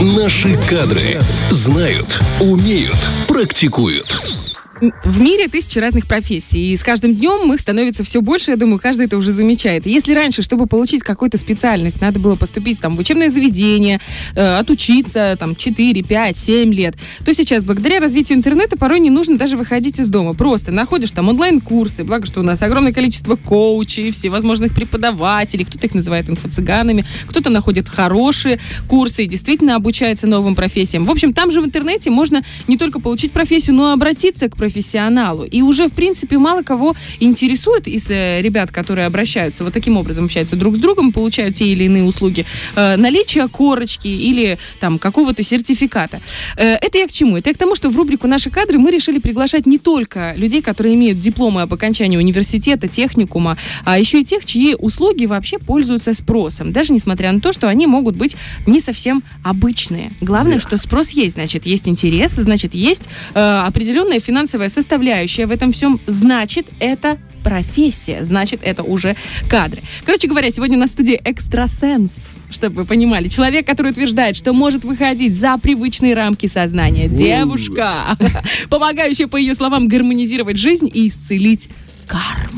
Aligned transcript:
Наши 0.00 0.56
кадры 0.70 1.18
знают, 1.50 2.20
умеют, 2.40 2.96
практикуют. 3.26 4.47
В 4.80 5.20
мире 5.20 5.48
тысячи 5.48 5.78
разных 5.78 6.06
профессий, 6.06 6.72
и 6.72 6.76
с 6.76 6.82
каждым 6.82 7.14
днем 7.14 7.52
их 7.52 7.60
становится 7.60 8.04
все 8.04 8.20
больше, 8.20 8.52
я 8.52 8.56
думаю, 8.56 8.78
каждый 8.78 9.06
это 9.06 9.16
уже 9.16 9.32
замечает. 9.32 9.86
Если 9.86 10.14
раньше, 10.14 10.42
чтобы 10.42 10.66
получить 10.66 11.02
какую-то 11.02 11.36
специальность, 11.36 12.00
надо 12.00 12.20
было 12.20 12.36
поступить 12.36 12.80
там, 12.80 12.96
в 12.96 13.00
учебное 13.00 13.30
заведение, 13.30 14.00
э, 14.34 14.58
отучиться 14.58 15.36
там 15.38 15.56
4, 15.56 16.02
5, 16.02 16.38
7 16.38 16.72
лет, 16.72 16.94
то 17.24 17.34
сейчас, 17.34 17.64
благодаря 17.64 17.98
развитию 17.98 18.38
интернета, 18.38 18.76
порой 18.76 19.00
не 19.00 19.10
нужно 19.10 19.36
даже 19.36 19.56
выходить 19.56 19.98
из 19.98 20.08
дома. 20.08 20.34
Просто 20.34 20.70
находишь 20.70 21.10
там 21.10 21.28
онлайн-курсы, 21.28 22.04
благо, 22.04 22.26
что 22.26 22.40
у 22.40 22.44
нас 22.44 22.62
огромное 22.62 22.92
количество 22.92 23.34
коучей, 23.34 24.12
всевозможных 24.12 24.74
преподавателей, 24.74 25.64
кто-то 25.64 25.86
их 25.86 25.94
называет 25.94 26.28
инфо-цыганами, 26.28 27.04
кто-то 27.26 27.50
находит 27.50 27.88
хорошие 27.88 28.60
курсы 28.88 29.24
и 29.24 29.26
действительно 29.26 29.74
обучается 29.74 30.26
новым 30.26 30.54
профессиям. 30.54 31.04
В 31.04 31.10
общем, 31.10 31.32
там 31.32 31.50
же 31.50 31.60
в 31.60 31.64
интернете 31.64 32.10
можно 32.10 32.42
не 32.68 32.76
только 32.76 33.00
получить 33.00 33.32
профессию, 33.32 33.74
но 33.74 33.90
и 33.90 33.94
обратиться 33.94 34.48
к 34.48 34.56
профессионалу 34.56 34.67
профессионалу. 34.68 35.44
И 35.44 35.62
уже, 35.62 35.88
в 35.88 35.92
принципе, 35.92 36.38
мало 36.38 36.62
кого 36.62 36.94
интересует 37.20 37.88
из 37.88 38.10
э, 38.10 38.42
ребят, 38.42 38.70
которые 38.70 39.06
обращаются, 39.06 39.64
вот 39.64 39.72
таким 39.72 39.96
образом 39.96 40.26
общаются 40.26 40.56
друг 40.56 40.76
с 40.76 40.78
другом, 40.78 41.12
получают 41.12 41.54
те 41.56 41.64
или 41.64 41.84
иные 41.84 42.04
услуги, 42.04 42.44
э, 42.76 42.96
наличие 42.96 43.48
корочки 43.48 44.08
или 44.08 44.58
там 44.80 44.98
какого-то 44.98 45.42
сертификата. 45.42 46.20
Э, 46.56 46.74
это 46.74 46.98
я 46.98 47.06
к 47.06 47.12
чему? 47.12 47.38
Это 47.38 47.48
я 47.50 47.54
к 47.54 47.58
тому, 47.58 47.74
что 47.74 47.90
в 47.90 47.96
рубрику 47.96 48.26
«Наши 48.26 48.50
кадры» 48.50 48.78
мы 48.78 48.90
решили 48.90 49.18
приглашать 49.18 49.66
не 49.66 49.78
только 49.78 50.34
людей, 50.36 50.60
которые 50.60 50.94
имеют 50.94 51.18
дипломы 51.18 51.62
об 51.62 51.72
окончании 51.72 52.18
университета, 52.18 52.88
техникума, 52.88 53.56
а 53.86 53.98
еще 53.98 54.20
и 54.20 54.24
тех, 54.24 54.44
чьи 54.44 54.74
услуги 54.78 55.24
вообще 55.24 55.58
пользуются 55.58 56.12
спросом, 56.12 56.72
даже 56.72 56.92
несмотря 56.92 57.32
на 57.32 57.40
то, 57.40 57.52
что 57.52 57.68
они 57.68 57.86
могут 57.86 58.16
быть 58.16 58.36
не 58.66 58.80
совсем 58.80 59.22
обычные. 59.42 60.12
Главное, 60.20 60.58
что 60.58 60.76
спрос 60.76 61.10
есть, 61.10 61.34
значит, 61.34 61.64
есть 61.64 61.88
интерес, 61.88 62.32
значит, 62.32 62.74
есть 62.74 63.08
э, 63.34 63.40
определенная 63.66 64.20
финансовая 64.20 64.57
финансовая 64.58 64.68
составляющая 64.68 65.46
в 65.46 65.52
этом 65.52 65.72
всем, 65.72 66.00
значит, 66.06 66.66
это 66.80 67.18
профессия, 67.44 68.24
значит, 68.24 68.60
это 68.62 68.82
уже 68.82 69.16
кадры. 69.48 69.82
Короче 70.04 70.26
говоря, 70.26 70.50
сегодня 70.50 70.76
у 70.76 70.80
нас 70.80 70.90
в 70.90 70.92
студии 70.94 71.20
экстрасенс, 71.24 72.34
чтобы 72.50 72.82
вы 72.82 72.84
понимали. 72.84 73.28
Человек, 73.28 73.66
который 73.66 73.92
утверждает, 73.92 74.36
что 74.36 74.52
может 74.52 74.84
выходить 74.84 75.36
за 75.36 75.56
привычные 75.58 76.14
рамки 76.14 76.46
сознания. 76.46 77.08
Девушка, 77.08 78.16
помогающая, 78.70 79.28
по 79.28 79.36
ее 79.36 79.54
словам, 79.54 79.86
гармонизировать 79.86 80.56
жизнь 80.56 80.90
и 80.92 81.06
исцелить 81.06 81.68
карму. 82.06 82.57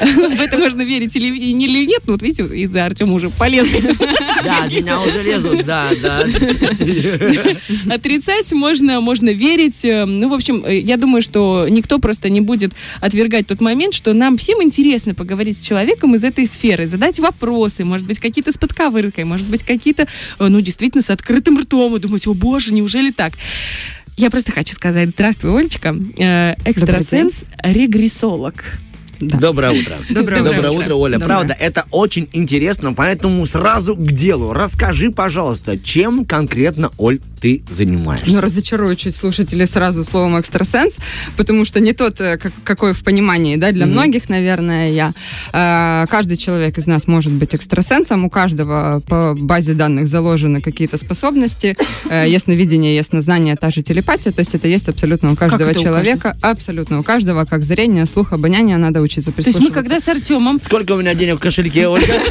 В 0.00 0.40
это 0.40 0.58
можно 0.58 0.82
верить 0.82 1.16
или, 1.16 1.26
или 1.26 1.86
нет. 1.86 2.02
Ну, 2.06 2.12
вот 2.12 2.22
видите, 2.22 2.44
из-за 2.44 2.86
Артема 2.86 3.14
уже 3.14 3.30
полезли. 3.30 3.94
Да, 4.44 4.66
меня 4.66 5.00
уже 5.00 5.22
лезут, 5.22 5.64
да, 5.64 5.88
да. 6.02 6.24
Отрицать 7.94 8.52
можно, 8.52 9.00
можно 9.00 9.30
верить. 9.30 9.80
Ну, 9.82 10.28
в 10.28 10.34
общем, 10.34 10.64
я 10.66 10.96
думаю, 10.96 11.22
что 11.22 11.66
никто 11.68 11.98
просто 11.98 12.28
не 12.28 12.40
будет 12.40 12.72
отвергать 13.00 13.46
тот 13.46 13.60
момент, 13.60 13.94
что 13.94 14.12
нам 14.12 14.36
всем 14.36 14.62
интересно 14.62 15.14
поговорить 15.14 15.58
с 15.58 15.60
человеком 15.60 16.14
из 16.14 16.24
этой 16.24 16.46
сферы, 16.46 16.86
задать 16.86 17.18
вопросы, 17.18 17.84
может 17.84 18.06
быть, 18.06 18.18
какие-то 18.18 18.52
с 18.52 18.58
подковыркой, 18.58 19.24
может 19.24 19.46
быть, 19.46 19.64
какие-то, 19.64 20.06
ну, 20.38 20.60
действительно, 20.60 21.02
с 21.02 21.10
открытым 21.10 21.58
ртом, 21.58 21.96
и 21.96 21.98
думать, 21.98 22.26
о 22.26 22.34
боже, 22.34 22.72
неужели 22.72 23.10
так? 23.10 23.32
Я 24.16 24.30
просто 24.30 24.52
хочу 24.52 24.74
сказать, 24.74 25.10
здравствуй, 25.10 25.58
Олечка, 25.58 25.96
э, 26.18 26.54
экстрасенс-регрессолог. 26.64 28.64
Да. 29.20 29.38
Доброе 29.38 29.72
утро. 29.72 29.96
Доброе, 30.08 30.42
Доброе 30.42 30.70
утро. 30.70 30.78
утро, 30.80 30.94
Оля. 30.94 31.12
Доброе. 31.18 31.26
Правда, 31.28 31.56
это 31.58 31.84
очень 31.90 32.28
интересно, 32.32 32.94
поэтому 32.94 33.44
сразу 33.44 33.94
к 33.94 34.12
делу. 34.12 34.52
Расскажи, 34.52 35.10
пожалуйста, 35.10 35.78
чем 35.78 36.24
конкретно, 36.24 36.90
Оль, 36.96 37.20
ты 37.40 37.62
занимаешься? 37.70 38.30
Ну, 38.30 38.40
разочарую 38.40 38.96
чуть 38.96 39.14
слушателей 39.14 39.66
сразу 39.66 40.04
словом 40.04 40.38
экстрасенс, 40.38 40.96
потому 41.36 41.64
что 41.64 41.80
не 41.80 41.92
тот, 41.92 42.20
э, 42.20 42.36
как, 42.36 42.52
какой 42.64 42.92
в 42.92 43.02
понимании, 43.02 43.56
да, 43.56 43.72
для 43.72 43.86
mm-hmm. 43.86 43.88
многих, 43.88 44.28
наверное, 44.28 44.90
я. 44.90 45.12
Э, 45.52 46.06
каждый 46.10 46.36
человек 46.36 46.78
из 46.78 46.86
нас 46.86 47.06
может 47.06 47.32
быть 47.32 47.54
экстрасенсом, 47.54 48.24
у 48.24 48.30
каждого 48.30 49.02
по 49.06 49.34
базе 49.38 49.74
данных 49.74 50.06
заложены 50.06 50.60
какие-то 50.60 50.96
способности, 50.96 51.76
э, 52.10 52.28
ясновидение, 52.28 52.96
яснознание, 52.96 53.56
та 53.56 53.70
же 53.70 53.82
телепатия, 53.82 54.32
то 54.32 54.40
есть 54.40 54.54
это 54.54 54.68
есть 54.68 54.88
абсолютно 54.88 55.32
у 55.32 55.36
каждого 55.36 55.74
человека, 55.74 56.36
у 56.42 56.46
абсолютно 56.46 57.00
у 57.00 57.02
каждого, 57.02 57.44
как 57.44 57.64
зрение, 57.64 58.06
слух, 58.06 58.32
обоняние, 58.32 58.76
надо 58.76 59.00
учиться 59.00 59.32
То 59.32 59.42
есть 59.46 59.60
мы 59.60 59.70
когда 59.70 60.00
с 60.00 60.08
Артемом... 60.08 60.58
Сколько 60.58 60.92
у 60.92 60.96
меня 60.98 61.14
денег 61.14 61.36
в 61.36 61.40
кошельке, 61.40 61.88
Ольга? 61.88 62.14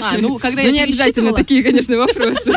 А, 0.00 0.16
ну, 0.18 0.38
когда 0.38 0.62
я 0.62 0.70
не 0.70 0.80
обязательно 0.80 1.32
такие, 1.32 1.62
конечно, 1.62 1.96
вопросы. 1.96 2.52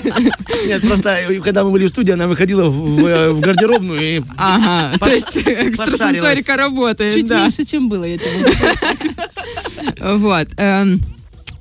Нет, 0.68 0.82
просто 0.82 1.18
э, 1.28 1.40
когда 1.40 1.64
мы 1.64 1.72
были 1.72 1.81
в 1.86 1.90
студии, 1.90 2.12
она 2.12 2.28
выходила 2.28 2.66
в, 2.70 2.74
в- 3.02 3.32
в 3.34 3.40
гардеробную 3.40 4.02
и... 4.18 4.22
Ага, 4.38 4.98
то 5.00 5.10
есть 5.10 5.38
экстрасенсорика 5.38 6.56
работает, 6.58 7.14
Чуть 7.14 7.28
да. 7.28 7.42
меньше, 7.42 7.64
чем 7.66 7.90
было, 7.90 8.04
я 8.06 8.18
тебе. 8.18 8.52
Вот. 10.02 10.48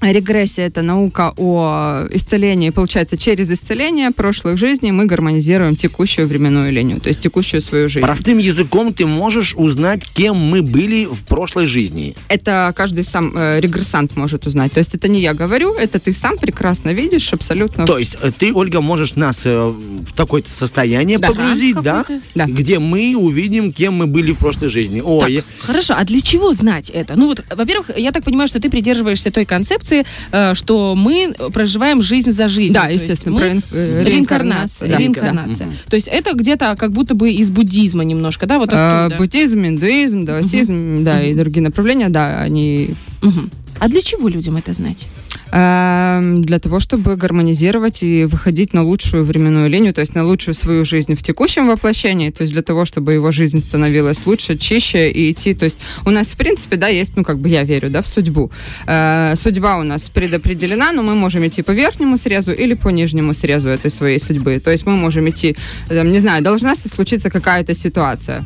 Регрессия– 0.03 0.67
это 0.67 0.83
наука 0.83 1.33
о 1.37 2.07
исцелении. 2.11 2.71
Получается, 2.71 3.17
через 3.17 3.51
исцеление 3.51 4.11
прошлых 4.11 4.57
жизней 4.59 4.93
мы 4.93 5.05
гармонизируем 5.07 5.77
текущую 5.77 6.27
временную 6.27 6.73
линию, 6.73 7.01
то 7.01 7.09
есть 7.09 7.21
текущую 7.21 7.61
свою 7.61 7.89
жизнь. 7.89 8.05
Простым 8.07 8.39
языком 8.39 8.95
ты 8.95 9.07
можешь 9.07 9.55
узнать, 9.57 10.05
кем 10.15 10.37
мы 10.37 10.63
были 10.63 11.05
в 11.05 11.25
прошлой 11.25 11.67
жизни. 11.67 12.15
Это 12.29 12.73
каждый 12.75 13.05
сам 13.05 13.37
э, 13.37 13.61
регрессант 13.61 14.17
может 14.17 14.47
узнать. 14.47 14.73
То 14.73 14.79
есть 14.79 14.95
это 14.95 15.09
не 15.09 15.21
я 15.21 15.35
говорю, 15.35 15.75
это 15.75 15.99
ты 15.99 16.13
сам 16.13 16.39
прекрасно 16.39 16.91
видишь, 16.93 17.33
абсолютно. 17.33 17.85
То 17.87 17.99
есть 17.99 18.17
э, 18.23 18.33
ты, 18.37 18.53
Ольга, 18.55 18.81
можешь 18.81 19.17
нас 19.17 19.43
э, 19.45 19.67
в 19.67 20.13
такое-то 20.15 20.51
состояние 20.51 21.19
Да. 21.19 21.29
погрузить, 21.29 21.77
да? 21.83 22.07
Да. 22.35 22.47
Где 22.47 22.79
мы 22.79 23.15
увидим, 23.17 23.73
кем 23.73 23.95
мы 23.95 24.07
были 24.07 24.33
в 24.33 24.39
прошлой 24.39 24.69
жизни. 24.69 25.03
Ой, 25.05 25.45
Хорошо, 25.61 25.95
а 25.97 26.05
для 26.05 26.21
чего 26.21 26.53
знать 26.55 26.91
это? 26.91 27.17
Ну 27.17 27.27
вот, 27.27 27.45
во-первых, 27.55 27.91
я 27.97 28.13
так 28.13 28.25
понимаю, 28.25 28.49
что 28.49 28.61
ты 28.61 28.71
придерживаешься 28.71 29.31
той 29.31 29.45
концепции, 29.45 29.90
э, 30.33 30.55
что 30.55 30.95
мы 30.97 31.33
проживаем 31.53 32.03
жизнь 32.03 32.33
за 32.33 32.49
жизнь. 32.49 32.75
Да, 32.75 32.87
естественно, 32.89 33.35
мы- 33.37 33.49
ин- 33.49 33.63
э, 33.73 34.05
Реинкарнация. 34.05 34.89
да. 34.91 34.97
Реинкарнация. 34.97 35.69
То 35.89 35.97
есть 35.97 36.09
это 36.09 36.35
где-то 36.35 36.77
как 36.77 36.93
будто 36.93 37.15
бы 37.15 37.31
из 37.31 37.51
буддизма 37.51 38.05
немножко, 38.05 38.47
да, 38.47 38.59
вот 38.59 38.73
Э, 38.73 39.05
оттуда. 39.07 39.17
Буддизм, 39.19 39.65
индуизм, 39.67 40.25
даосизм, 40.25 41.05
да, 41.05 41.23
и 41.23 41.35
другие 41.35 41.63
направления, 41.63 42.09
да, 42.09 42.41
они 42.41 42.95
Мгм. 43.23 43.51
А 43.81 43.89
для 43.89 44.03
чего 44.03 44.29
людям 44.29 44.57
это 44.57 44.75
знать? 44.75 45.09
Эм, 45.53 46.43
для 46.43 46.59
того, 46.59 46.81
чтобы 46.81 47.17
гармонизировать 47.17 48.03
и 48.03 48.27
выходить 48.27 48.75
на 48.75 48.85
лучшую 48.85 49.25
временную 49.25 49.71
линию, 49.71 49.95
то 49.95 50.03
есть 50.03 50.15
на 50.15 50.23
лучшую 50.23 50.55
свою 50.55 50.85
жизнь 50.85 51.15
в 51.15 51.23
текущем 51.23 51.67
воплощении, 51.67 52.31
то 52.31 52.43
есть 52.43 52.53
для 52.53 52.63
того, 52.63 52.85
чтобы 52.85 53.15
его 53.15 53.31
жизнь 53.31 53.61
становилась 53.61 54.27
лучше, 54.27 54.59
чище 54.59 55.11
и 55.11 55.33
идти. 55.33 55.55
То 55.55 55.65
есть 55.65 55.79
у 56.05 56.11
нас, 56.11 56.29
в 56.29 56.37
принципе, 56.37 56.77
да, 56.77 56.89
есть, 56.89 57.17
ну, 57.17 57.25
как 57.25 57.39
бы 57.39 57.49
я 57.49 57.65
верю, 57.65 57.89
да, 57.91 58.03
в 58.03 58.07
судьбу. 58.07 58.51
Э, 58.87 59.35
судьба 59.35 59.79
у 59.79 59.83
нас 59.83 60.11
предопределена, 60.11 60.93
но 60.93 61.03
мы 61.03 61.15
можем 61.15 61.47
идти 61.47 61.63
по 61.63 61.73
верхнему 61.73 62.19
срезу 62.19 62.53
или 62.53 62.75
по 62.75 62.91
нижнему 62.91 63.33
срезу 63.33 63.71
этой 63.71 63.91
своей 63.91 64.19
судьбы. 64.19 64.61
То 64.61 64.71
есть 64.71 64.87
мы 64.87 64.97
можем 64.97 65.29
идти, 65.31 65.57
там, 65.89 66.13
не 66.13 66.21
знаю, 66.21 66.43
должна 66.43 66.77
случиться 66.77 67.31
какая-то 67.31 67.75
ситуация. 67.75 68.45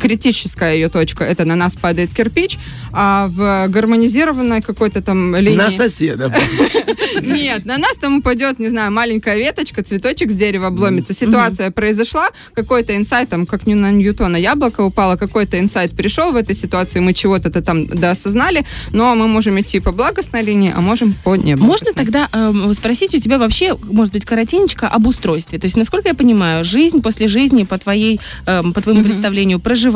Критическая 0.00 0.74
ее 0.74 0.88
точка 0.88 1.24
это 1.24 1.44
на 1.44 1.56
нас 1.56 1.76
падает 1.76 2.14
кирпич, 2.14 2.58
а 2.92 3.28
в 3.28 3.68
гармонизированной 3.68 4.62
какой-то 4.62 5.02
там 5.02 5.36
линии... 5.36 5.56
на 5.56 5.70
соседа. 5.70 6.32
Нет, 7.22 7.66
на 7.66 7.78
нас 7.78 7.96
там 7.98 8.18
упадет, 8.18 8.58
не 8.58 8.68
знаю, 8.68 8.92
маленькая 8.92 9.36
веточка, 9.36 9.82
цветочек 9.82 10.30
с 10.30 10.34
дерева 10.34 10.68
обломится. 10.68 11.12
Ситуация 11.12 11.70
произошла, 11.70 12.28
какой-то 12.54 12.96
инсайт, 12.96 13.28
там, 13.28 13.46
как 13.46 13.66
не 13.66 13.74
на 13.74 13.90
Ньютона 13.90 14.36
яблоко 14.36 14.82
упало, 14.82 15.16
какой-то 15.16 15.58
инсайт 15.58 15.92
пришел 15.92 16.32
в 16.32 16.36
этой 16.36 16.54
ситуации, 16.54 17.00
мы 17.00 17.14
чего-то 17.14 17.48
-то 17.48 17.60
там 17.62 17.86
доосознали, 17.86 18.64
но 18.92 19.14
мы 19.14 19.28
можем 19.28 19.58
идти 19.60 19.80
по 19.80 19.92
благостной 19.92 20.42
линии, 20.42 20.72
а 20.74 20.80
можем 20.80 21.12
по 21.12 21.36
неблагостной. 21.36 21.66
Можно 21.66 21.92
тогда 21.92 22.28
эм, 22.32 22.74
спросить 22.74 23.14
у 23.14 23.18
тебя 23.18 23.38
вообще, 23.38 23.76
может 23.82 24.12
быть, 24.12 24.24
коротенько 24.24 24.88
об 24.88 25.06
устройстве? 25.06 25.58
То 25.58 25.66
есть, 25.66 25.76
насколько 25.76 26.08
я 26.08 26.14
понимаю, 26.14 26.64
жизнь 26.64 27.02
после 27.02 27.28
жизни 27.28 27.64
по 27.64 27.78
твоей, 27.78 28.20
эм, 28.46 28.72
по 28.72 28.80
твоему 28.80 29.02
представлению 29.04 29.58
проживается, 29.60 29.89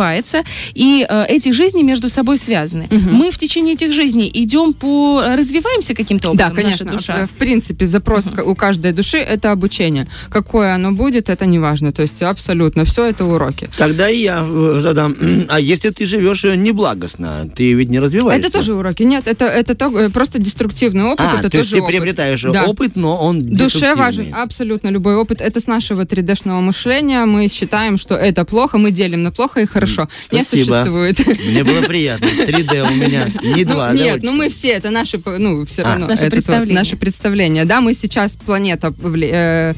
и 0.75 1.06
э, 1.08 1.25
эти 1.29 1.50
жизни 1.52 1.82
между 1.82 2.08
собой 2.08 2.38
связаны. 2.38 2.88
Мы 2.91 3.31
в 3.31 3.38
течение 3.38 3.75
этих 3.75 3.93
жизней 3.93 4.31
идем 4.35 4.73
по, 4.73 5.23
развиваемся 5.37 5.94
каким-то 5.94 6.32
Да, 6.35 6.46
образом, 6.46 6.56
конечно. 6.56 6.85
наша 6.87 6.96
душа. 6.99 7.26
В 7.26 7.31
принципе, 7.31 7.87
запрос 7.87 8.25
к- 8.25 8.43
у 8.44 8.55
каждой 8.55 8.93
души 8.93 9.19
это 9.19 9.52
обучение. 9.52 10.06
Какое 10.31 10.75
оно 10.75 10.93
будет, 10.93 11.29
это 11.31 11.46
не 11.46 11.58
важно. 11.58 11.93
То 11.93 12.02
есть 12.02 12.23
абсолютно 12.23 12.85
все 12.85 13.06
это 13.06 13.25
уроки. 13.25 13.69
Тогда 13.76 14.08
и 14.11 14.19
я 14.23 14.44
э, 14.49 14.79
задам. 14.81 15.14
А 15.49 15.61
если 15.61 15.91
ты 15.91 16.06
живешь 16.06 16.44
э, 16.44 16.56
неблагостно, 16.56 17.49
ты 17.55 17.73
ведь 17.75 17.91
не 17.91 17.99
развиваешься? 18.00 18.49
Это 18.49 18.58
тоже 18.58 18.75
уроки. 18.75 19.02
Нет, 19.02 19.26
это, 19.26 19.44
это 19.46 19.75
то- 19.75 19.99
э, 19.99 20.11
просто 20.11 20.38
деструктивный 20.38 21.05
опыт. 21.05 21.26
А, 21.26 21.38
это 21.41 21.50
то 21.50 21.58
есть 21.58 21.70
тоже 21.70 21.76
ты 21.76 21.81
опыт. 21.82 21.88
приобретаешь 21.91 22.43
Да. 22.43 22.64
опыт, 22.64 22.96
но 22.96 23.17
он 23.19 23.43
Душе 23.44 23.94
важен 23.94 24.35
абсолютно 24.35 24.88
любой 24.88 25.14
опыт. 25.17 25.41
Это 25.41 25.61
с 25.61 25.67
нашего 25.67 26.02
3D-шного 26.05 26.61
мышления. 26.61 27.25
Мы 27.26 27.49
считаем, 27.49 27.99
что 27.99 28.14
это 28.14 28.44
плохо, 28.44 28.79
мы 28.79 28.91
делим 28.91 29.23
на 29.23 29.31
плохо 29.31 29.61
и 29.61 29.67
хорошо. 29.67 29.84
Хорошо. 29.85 30.09
Не 30.33 30.43
Спасибо. 30.43 30.73
существует. 30.73 31.39
Мне 31.47 31.65
было 31.65 31.83
приятно. 31.83 32.27
3D 32.27 32.91
у 32.91 32.95
меня, 32.95 33.29
не 33.43 33.65
Ну, 33.65 33.75
2, 33.75 33.93
нет, 33.93 34.23
ну 34.23 34.33
мы 34.33 34.49
все, 34.49 34.69
это 34.69 34.91
наши, 34.91 35.21
ну, 35.25 35.65
все 35.65 35.83
А. 35.83 35.91
равно. 35.93 36.07
Наше 36.07 36.31
представление. 36.31 36.75
наше 36.75 36.97
представление. 36.97 37.65
Да, 37.65 37.81
мы 37.81 37.95
сейчас 37.95 38.37
планета, 38.37 38.93
э, 39.03 39.75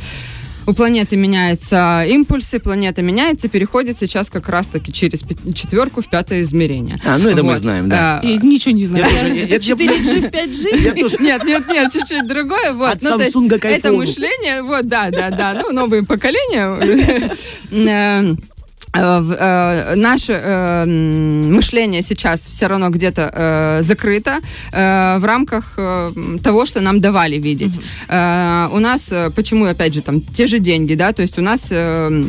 у 0.69 0.73
планеты 0.73 1.15
меняются 1.17 2.05
импульсы, 2.09 2.59
планета 2.59 3.01
меняется, 3.01 3.49
переходит 3.49 3.97
сейчас 4.01 4.31
как 4.31 4.49
раз-таки 4.49 4.93
через 4.93 5.23
четверку 5.55 6.03
в 6.03 6.09
пятое 6.11 6.43
измерение. 6.43 6.97
А, 7.05 7.19
ну 7.19 7.29
это 7.29 7.45
мы 7.45 7.53
Вот. 7.53 7.61
знаем, 7.61 7.89
да. 7.89 8.19
А, 8.21 8.27
И 8.27 8.37
ничего 8.39 8.75
не 8.75 8.89
тоже- 8.89 9.33
я- 9.33 9.45
я- 9.45 9.59
4G 9.61 10.23
в 10.23 10.31
5G? 10.33 10.83
Я 10.83 10.95
тоже 10.95 11.17
Нет, 11.21 11.45
нет, 11.45 11.69
нет, 11.69 11.93
чуть-чуть 11.93 12.27
другое. 12.27 12.73
Вот. 12.73 12.97
От 12.97 13.03
Ну, 13.03 13.17
Samsung 13.17 13.59
к 13.61 13.65
Это 13.65 13.93
мышление, 13.93 14.63
вот, 14.63 14.89
да, 14.89 15.11
да, 15.11 15.31
да, 15.31 15.55
ну, 15.63 15.71
новые 15.73 16.03
поколения. 16.03 16.67
Э, 18.97 19.23
э, 19.39 19.95
Наше 19.97 20.33
э, 20.33 20.85
мышление 20.87 22.03
сейчас 22.03 22.41
все 22.41 22.67
равно 22.67 22.91
где-то 22.91 23.31
э, 23.33 23.83
закрыто 23.83 24.39
э, 24.73 25.19
в 25.19 25.25
рамках 25.25 25.75
э, 25.79 26.13
того, 26.43 26.67
что 26.67 26.81
нам 26.81 27.01
давали 27.01 27.37
видеть. 27.39 27.81
Э, 28.09 28.69
У 28.73 28.79
нас, 28.79 29.13
почему, 29.35 29.65
опять 29.67 29.95
же, 29.95 30.01
там, 30.03 30.21
те 30.21 30.47
же 30.47 30.59
деньги, 30.59 30.95
да, 30.95 31.13
то 31.13 31.23
есть 31.23 31.39
у 31.39 31.43
нас... 31.43 31.69
э, 31.71 32.25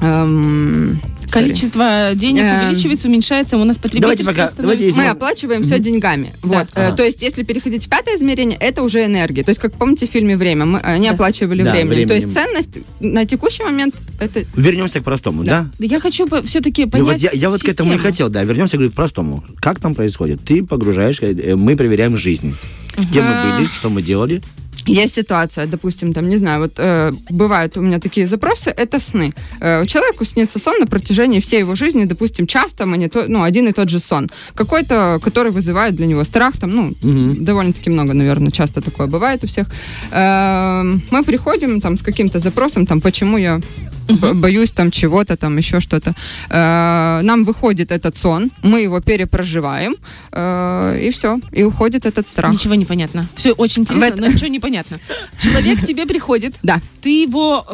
эм. 0.00 1.00
Количество 1.32 2.10
денег 2.14 2.42
Эм. 2.42 2.66
увеличивается, 2.68 3.08
уменьшается, 3.08 3.56
у 3.56 3.64
нас 3.64 3.76
Давайте 3.76 3.98
потребительское 4.00 4.26
пока, 4.26 4.34
давайте 4.34 4.52
становится. 4.54 4.84
если 4.84 5.00
Мы 5.00 5.08
оплачиваем 5.08 5.62
все 5.62 5.78
деньгами. 5.78 6.32
Вот. 6.42 6.68
Э, 6.74 6.92
То 6.96 7.02
есть, 7.04 7.22
если 7.22 7.42
переходить 7.42 7.86
в 7.86 7.88
пятое 7.88 8.16
измерение, 8.16 8.56
это 8.60 8.82
уже 8.82 9.04
энергия. 9.04 9.42
То 9.42 9.50
есть, 9.50 9.60
как 9.60 9.72
помните 9.74 10.06
в 10.06 10.10
фильме 10.10 10.36
Время, 10.36 10.66
мы 10.66 10.80
э, 10.82 10.98
не 10.98 11.08
оплачивали 11.08 11.62
временем. 11.62 12.08
То 12.08 12.14
есть, 12.14 12.32
ценность 12.32 12.78
на 13.00 13.24
текущий 13.26 13.62
момент 13.64 13.94
это 14.18 14.44
Вернемся 14.54 15.00
к 15.00 15.04
простому, 15.04 15.44
да? 15.44 15.68
Да 15.78 15.86
Я 15.86 16.00
хочу 16.00 16.26
все-таки 16.44 16.84
Ну, 16.84 16.90
понять 16.90 17.28
я, 17.32 17.50
вот 17.50 17.62
к 17.62 17.68
этому 17.68 17.94
и 17.94 17.98
хотел, 17.98 18.28
да. 18.28 18.42
Вернемся 18.44 18.76
говорю, 18.76 18.92
к 18.92 18.94
простому. 18.94 19.44
Как 19.60 19.78
там 19.80 19.94
происходит? 19.94 20.40
Ты 20.44 20.64
погружаешь, 20.64 21.18
э, 21.20 21.54
мы 21.56 21.76
проверяем 21.76 22.16
жизнь. 22.16 22.54
Где 22.96 23.20
мы 23.20 23.28
А. 23.30 23.56
были, 23.58 23.66
что 23.66 23.90
мы 23.90 24.02
делали. 24.02 24.42
Есть 24.86 25.14
ситуация, 25.14 25.66
допустим, 25.66 26.12
там, 26.12 26.28
не 26.28 26.36
знаю, 26.38 26.60
вот 26.60 26.74
э, 26.78 27.10
бывают 27.30 27.76
у 27.76 27.80
меня 27.82 27.98
такие 27.98 28.26
запросы, 28.26 28.70
это 28.70 29.00
сны. 29.00 29.34
Э, 29.60 29.84
человеку 29.86 30.24
снится 30.24 30.58
сон 30.58 30.78
на 30.80 30.86
протяжении 30.86 31.40
всей 31.40 31.60
его 31.60 31.74
жизни, 31.74 32.04
допустим, 32.04 32.46
часто 32.46 32.84
монито- 32.84 33.26
ну, 33.28 33.42
один 33.42 33.68
и 33.68 33.72
тот 33.72 33.88
же 33.88 33.98
сон. 33.98 34.28
Какой-то, 34.54 35.18
который 35.22 35.50
вызывает 35.50 35.96
для 35.96 36.06
него 36.06 36.24
страх, 36.24 36.56
там, 36.56 36.70
ну, 36.70 36.92
Мгм. 37.02 37.44
довольно-таки 37.44 37.90
много, 37.90 38.14
наверное, 38.14 38.50
часто 38.50 38.80
такое 38.80 39.06
бывает 39.06 39.44
у 39.44 39.46
всех. 39.46 39.66
Э, 40.12 40.82
мы 41.10 41.22
приходим 41.24 41.80
там 41.80 41.96
с 41.96 42.02
каким-то 42.02 42.38
запросом, 42.38 42.86
там, 42.86 43.00
почему 43.00 43.38
я 43.38 43.60
б- 44.08 44.34
боюсь 44.34 44.72
там 44.72 44.90
чего-то, 44.90 45.36
там 45.36 45.56
еще 45.56 45.80
что-то. 45.80 46.14
Э, 46.50 47.20
нам 47.22 47.44
выходит 47.44 47.90
этот 47.92 48.16
сон, 48.16 48.50
мы 48.62 48.80
его 48.82 49.00
перепроживаем, 49.00 49.96
э, 50.32 51.00
и 51.02 51.10
все, 51.10 51.38
и 51.52 51.62
уходит 51.64 52.06
этот 52.06 52.28
страх. 52.28 52.52
Ничего 52.52 52.74
не 52.74 52.84
понятно. 52.84 53.28
Все 53.36 53.52
очень 53.52 53.82
интересно, 53.82 54.16
В 54.16 54.20
но 54.20 54.26
ничего 54.28 54.48
не 54.48 54.60
понятно. 54.60 54.98
Человек 55.38 55.80
к 55.80 55.86
тебе 55.86 56.06
приходит, 56.06 56.54
Да. 56.62 56.80
ты 57.02 57.22
его 57.22 57.64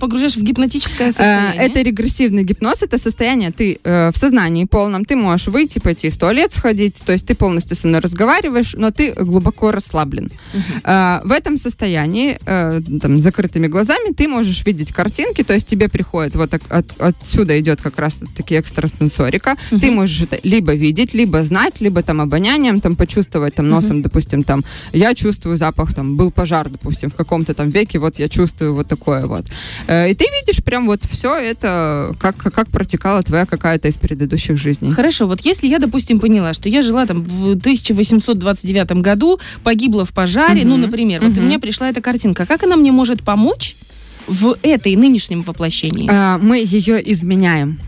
погружаешь 0.00 0.36
в 0.36 0.42
гипнотическое 0.42 1.08
Э, 1.08 1.12
состояние. 1.12 1.62
Это 1.62 1.82
регрессивный 1.82 2.44
гипноз, 2.44 2.82
это 2.82 2.98
состояние, 2.98 3.50
ты 3.52 3.78
э, 3.84 4.10
в 4.12 4.16
сознании 4.18 4.64
полном, 4.64 5.04
ты 5.04 5.16
можешь 5.16 5.48
выйти, 5.48 5.78
пойти 5.78 6.10
в 6.10 6.16
туалет 6.16 6.52
сходить, 6.52 7.02
то 7.04 7.12
есть 7.12 7.26
ты 7.26 7.34
полностью 7.34 7.76
со 7.76 7.86
мной 7.86 8.00
разговариваешь, 8.00 8.74
но 8.76 8.90
ты 8.90 9.12
глубоко 9.12 9.70
расслаблен. 9.72 10.30
Э, 10.84 11.20
в 11.24 11.30
этом 11.32 11.56
состоянии, 11.56 12.38
э, 12.46 12.80
там, 13.00 13.20
закрытыми 13.20 13.66
глазами, 13.66 14.12
ты 14.12 14.28
можешь 14.28 14.64
видеть 14.66 14.92
картинки, 14.92 15.42
то 15.42 15.54
есть 15.54 15.66
тебе 15.74 15.88
приходит, 15.88 16.36
вот 16.36 16.54
от- 16.54 17.00
отсюда 17.00 17.58
идет 17.58 17.80
как 17.82 17.98
раз 17.98 18.20
таки 18.36 18.54
экстрасенсорика, 18.54 19.56
ты 19.80 19.90
можешь 19.90 20.22
это 20.22 20.38
либо 20.44 20.72
видеть, 20.74 21.14
либо 21.14 21.44
знать, 21.44 21.80
либо 21.80 22.02
там 22.02 22.20
обонянием, 22.20 22.80
там 22.80 22.94
почувствовать, 22.96 23.54
там 23.54 23.68
носом, 23.68 24.02
допустим, 24.02 24.42
там, 24.42 24.62
я 24.92 25.14
чувствую 25.14 25.56
запах, 25.56 25.94
там, 25.94 26.16
был 26.16 26.30
пожар, 26.30 26.68
допустим, 26.70 27.10
в 27.10 27.14
каком-то 27.14 27.54
там 27.54 27.70
веке, 27.70 27.98
вот 27.98 28.18
я 28.20 28.28
чувствую 28.28 28.74
вот 28.74 28.86
такое 28.88 29.26
вот. 29.26 29.46
Э, 29.88 30.10
И 30.10 30.14
ты 30.14 30.24
видишь 30.40 30.62
прям 30.64 30.86
вот 30.86 31.00
все 31.10 31.34
это, 31.34 32.14
как, 32.20 32.36
как 32.36 32.68
протекала 32.68 33.22
твоя 33.22 33.46
какая-то 33.46 33.88
из 33.88 33.96
предыдущих 33.96 34.56
жизней. 34.56 34.92
Хорошо, 34.92 35.26
вот 35.26 35.40
если 35.46 35.66
я, 35.68 35.78
допустим, 35.78 36.20
поняла, 36.20 36.52
что 36.52 36.68
я 36.68 36.82
жила 36.82 37.06
там 37.06 37.22
в 37.24 37.56
1829 37.56 39.02
году, 39.02 39.40
погибла 39.64 40.04
в 40.04 40.12
пожаре, 40.12 40.64
ну, 40.64 40.74
Мгм. 40.74 40.82
например, 40.82 41.20
вот 41.22 41.36
у 41.38 41.40
меня 41.40 41.58
пришла 41.58 41.88
эта 41.90 42.00
картинка, 42.00 42.46
как 42.46 42.62
она 42.62 42.76
мне 42.76 42.92
может 42.92 43.22
помочь 43.22 43.76
в 44.26 44.56
этой 44.62 44.96
нынешнем 44.96 45.42
воплощении? 45.42 46.08
А, 46.10 46.38
Мы 46.38 46.58
ее 46.66 47.00
изменяем. 47.12 47.78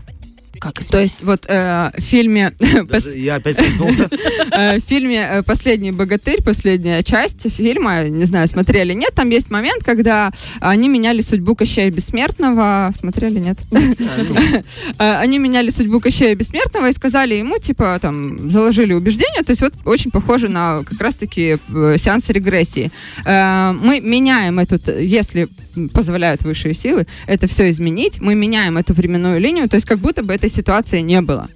Как 0.59 0.81
это? 0.81 0.89
То 0.89 0.99
есть 0.99 1.21
вот 1.21 1.45
э, 1.47 1.91
в 1.95 2.01
фильме 2.01 2.51
пос- 2.59 3.15
Я 3.15 3.35
опять 3.35 3.59
э, 4.51 4.79
в 4.79 4.83
фильме 4.83 5.19
э, 5.21 5.43
«Последний 5.43 5.91
богатырь», 5.91 6.41
последняя 6.41 7.03
часть 7.03 7.47
фильма, 7.55 8.05
не 8.09 8.25
знаю, 8.25 8.47
смотрели, 8.47 8.93
нет, 8.93 9.11
там 9.13 9.29
есть 9.29 9.51
момент, 9.51 9.83
когда 9.83 10.31
они 10.59 10.89
меняли 10.89 11.21
судьбу 11.21 11.53
Кощея 11.55 11.91
Бессмертного. 11.91 12.91
Смотрели, 12.97 13.37
нет? 13.37 13.59
Они 14.97 15.37
меняли 15.39 15.69
судьбу 15.69 15.99
Кощея 15.99 16.33
Бессмертного 16.35 16.89
и 16.89 16.93
сказали 16.93 17.35
ему, 17.35 17.59
типа, 17.59 17.97
там, 18.01 18.49
заложили 18.49 18.93
убеждения, 18.93 19.43
то 19.43 19.51
есть 19.51 19.61
вот 19.61 19.73
очень 19.85 20.09
похоже 20.09 20.49
на 20.49 20.83
как 20.83 20.99
раз-таки 20.99 21.57
сеанс 21.97 22.29
регрессии. 22.29 22.91
Мы 23.25 23.99
меняем 24.01 24.57
эту, 24.59 24.79
т- 24.79 25.05
если 25.05 25.47
позволяют 25.93 26.43
высшие 26.43 26.73
силы, 26.73 27.05
это 27.27 27.47
все 27.47 27.69
изменить, 27.69 28.19
мы 28.21 28.35
меняем 28.35 28.77
эту 28.77 28.93
временную 28.93 29.39
линию, 29.39 29.69
то 29.69 29.75
есть 29.75 29.87
как 29.87 29.99
будто 29.99 30.23
бы 30.23 30.33
этой 30.33 30.49
ситуации 30.49 31.01
не 31.01 31.21
было. 31.21 31.47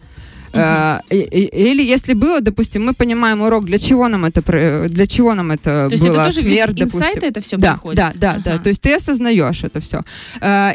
Э, 0.53 1.00
Или 1.09 1.83
если 1.83 2.13
было, 2.13 2.42
допустим, 2.42 2.83
мы 2.86 2.94
понимаем 2.94 3.42
урок, 3.42 3.65
для 3.65 3.80
чего 3.80 4.07
нам 4.07 4.25
это, 4.25 4.88
для 4.89 5.07
чего 5.07 5.33
нам 5.33 5.51
это 5.51 5.88
То 5.88 5.92
есть 5.92 6.03
было, 6.03 6.13
это 6.13 6.25
тоже 6.25 6.42
смерть, 6.42 6.75
допустим. 6.75 7.24
это 7.24 7.42
все 7.42 7.57
Да, 7.57 7.74
приходит? 7.74 7.98
да, 8.00 8.13
да, 8.15 8.42
да. 8.44 8.57
То 8.57 8.69
есть 8.69 8.81
ты 8.81 8.94
осознаешь 8.95 9.63
это 9.63 9.80
все. 9.80 10.03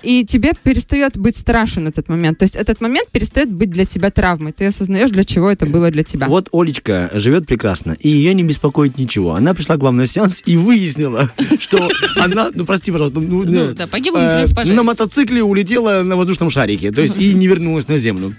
И 0.02 0.24
тебе 0.28 0.52
перестает 0.62 1.16
быть 1.18 1.36
страшен 1.36 1.86
этот 1.86 2.08
момент. 2.08 2.38
То 2.38 2.44
есть 2.44 2.56
этот 2.56 2.80
момент 2.80 3.08
перестает 3.10 3.50
быть 3.50 3.70
для 3.70 3.84
тебя 3.84 4.10
травмой. 4.10 4.52
Ты 4.52 4.66
осознаешь, 4.66 5.10
для 5.10 5.24
чего 5.24 5.50
это 5.50 5.66
было 5.66 5.90
для 5.90 6.02
тебя. 6.02 6.26
Вот 6.26 6.48
Олечка 6.52 7.10
живет 7.14 7.46
прекрасно, 7.46 7.96
и 7.98 8.08
ее 8.08 8.34
не 8.34 8.42
беспокоит 8.44 8.98
ничего. 8.98 9.34
Она 9.34 9.54
пришла 9.54 9.76
к 9.76 9.80
вам 9.80 9.96
на 9.96 10.06
сеанс 10.06 10.42
и 10.46 10.56
выяснила, 10.56 11.30
что 11.60 11.88
она, 12.16 12.48
ну 12.54 12.64
прости, 12.64 12.92
пожалуйста, 12.92 13.20
ну, 13.20 13.44
Ну, 13.44 13.66
ну, 13.68 13.74
да, 13.74 13.86
погибла, 13.86 14.46
э, 14.46 14.72
на 14.72 14.82
мотоцикле 14.82 15.42
улетела 15.42 16.02
на 16.02 16.16
воздушном 16.16 16.50
шарике, 16.50 16.90
то 16.90 17.00
есть 17.02 17.16
и 17.16 17.34
не 17.34 17.46
вернулась 17.46 17.88
на 17.88 17.98
землю. 17.98 18.34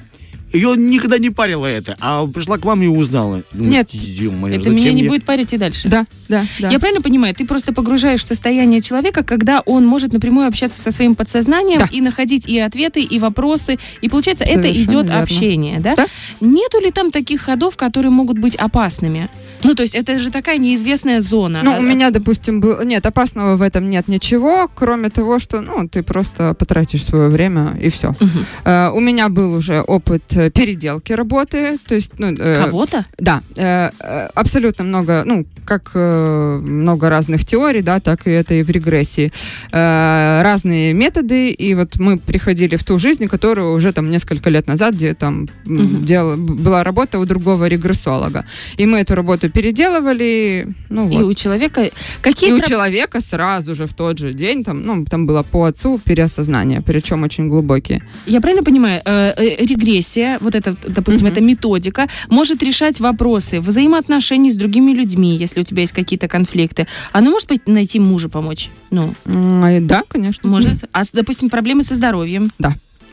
Ее 0.53 0.75
никогда 0.77 1.17
не 1.17 1.29
парило 1.29 1.65
это, 1.65 1.97
а 1.99 2.25
пришла 2.25 2.57
к 2.57 2.63
вам 2.65 2.81
и 2.81 2.87
узнала. 2.87 3.43
Нет. 3.53 3.89
ё-моё, 3.91 4.55
Это 4.55 4.69
меня 4.69 4.93
не 4.93 5.01
мне- 5.01 5.09
будет 5.09 5.25
парить 5.25 5.53
и 5.53 5.57
дальше. 5.57 5.89
Да, 5.89 6.05
да, 6.29 6.45
да. 6.59 6.69
Я 6.69 6.79
правильно 6.79 7.01
понимаю, 7.01 7.35
ты 7.35 7.45
просто 7.45 7.73
погружаешь 7.73 8.21
в 8.21 8.23
состояние 8.23 8.81
человека, 8.81 9.23
когда 9.23 9.61
он 9.65 9.85
может 9.85 10.13
напрямую 10.13 10.47
общаться 10.47 10.81
со 10.81 10.91
своим 10.91 11.15
подсознанием 11.15 11.79
Да. 11.79 11.89
и 11.91 11.99
находить 12.01 12.47
и 12.47 12.57
ответы, 12.59 13.01
и 13.01 13.19
вопросы. 13.19 13.77
И 14.01 14.07
получается, 14.09 14.45
это 14.45 14.63
Совершенно 14.63 14.83
идет 14.83 15.05
верно. 15.07 15.21
общение, 15.21 15.79
да? 15.79 15.95
Да. 15.95 16.05
Нету 16.39 16.79
ли 16.79 16.91
там 16.91 17.11
таких 17.11 17.41
ходов, 17.41 17.75
которые 17.75 18.11
могут 18.11 18.39
быть 18.39 18.55
опасными? 18.55 19.29
Ну, 19.63 19.73
то 19.75 19.83
есть 19.83 19.95
это 19.95 20.19
же 20.19 20.29
такая 20.29 20.57
неизвестная 20.57 21.21
зона. 21.21 21.61
Ну, 21.63 21.73
А- 21.75 21.79
у 21.79 21.81
меня, 21.81 22.09
допустим, 22.11 22.59
был... 22.59 22.83
Нет, 22.83 23.05
опасного 23.05 23.55
в 23.55 23.61
этом 23.61 23.89
нет 23.89 24.07
ничего, 24.07 24.69
кроме 24.73 25.09
того, 25.09 25.39
что, 25.39 25.61
ну, 25.61 25.87
ты 25.87 26.03
просто 26.03 26.53
потратишь 26.53 27.03
свое 27.05 27.29
время, 27.29 27.75
и 27.81 27.89
все. 27.89 28.13
Мгм. 28.19 28.95
у 28.95 28.99
меня 28.99 29.29
был 29.29 29.53
уже 29.53 29.81
опыт 29.81 30.23
э, 30.35 30.49
переделки 30.51 31.13
работы, 31.13 31.77
то 31.87 31.95
есть, 31.95 32.11
ну... 32.19 32.33
э, 32.37 32.63
Кого-то? 32.65 33.05
Да, 33.17 33.41
э, 33.57 33.89
э, 33.99 34.27
абсолютно 34.35 34.83
много, 34.85 35.23
ну, 35.25 35.45
как 35.65 35.91
э, 35.95 36.59
много 36.63 37.09
разных 37.09 37.45
теорий, 37.45 37.81
да, 37.81 37.99
так 37.99 38.27
и 38.27 38.31
это 38.31 38.53
и 38.53 38.63
в 38.63 38.69
регрессии. 38.69 39.31
Э, 39.71 40.41
разные 40.43 40.93
методы, 40.93 41.49
и 41.49 41.75
вот 41.75 41.97
мы 41.97 42.17
приходили 42.17 42.75
в 42.75 42.83
ту 42.83 42.97
жизнь, 42.97 43.27
которую 43.27 43.73
уже 43.73 43.91
там 43.93 44.09
несколько 44.09 44.49
лет 44.49 44.67
назад, 44.67 44.93
где 44.95 45.13
там 45.13 45.47
Мгм. 45.65 46.05
дел- 46.05 46.37
была 46.37 46.83
работа 46.83 47.19
у 47.19 47.25
другого 47.25 47.67
регрессолога. 47.67 48.45
И 48.77 48.85
мы 48.85 48.99
эту 48.99 49.15
работу 49.15 49.46
переделывали, 49.49 50.67
ну 50.89 51.09
И 51.09 51.17
вот. 51.17 51.23
у 51.25 51.33
человека... 51.33 51.89
Какие 52.21 52.49
И 52.49 52.53
у 52.53 52.61
человека 52.61 53.21
сразу 53.21 53.75
же 53.75 53.85
в 53.87 53.93
тот 53.93 54.17
же 54.19 54.33
день, 54.33 54.63
там, 54.63 54.83
ну, 54.85 55.05
там 55.05 55.25
было 55.25 55.43
по 55.43 55.65
отцу 55.65 55.99
переосознание, 56.03 56.81
причем 56.81 57.23
очень 57.23 57.47
глубокие. 57.49 58.01
Я 58.25 58.41
правильно 58.41 58.63
понимаю, 58.63 59.01
э, 59.05 59.33
э, 59.37 59.65
регрессия, 59.65 60.37
вот 60.41 60.55
это, 60.55 60.75
допустим, 60.87 61.25
Мгм. 61.27 61.31
эта 61.33 61.41
методика, 61.41 62.07
может 62.29 62.61
решать 62.63 62.99
вопросы 62.99 63.59
взаимоотношений 63.61 64.51
с 64.51 64.55
другими 64.55 64.91
людьми, 64.91 65.35
если 65.37 65.61
у 65.61 65.63
тебя 65.63 65.81
есть 65.81 65.93
какие-то 65.93 66.27
конфликты. 66.27 66.87
Она 67.13 67.29
может 67.29 67.47
быть 67.47 67.67
найти 67.67 67.99
мужа 67.99 68.29
помочь? 68.29 68.69
Ну, 68.91 69.13
и 69.25 69.79
Да, 69.81 70.03
конечно. 70.07 70.49
может. 70.49 70.85
А, 70.91 71.03
с- 71.05 71.11
допустим, 71.11 71.49
проблемы 71.49 71.83
со 71.83 71.95
здоровьем. 71.95 72.49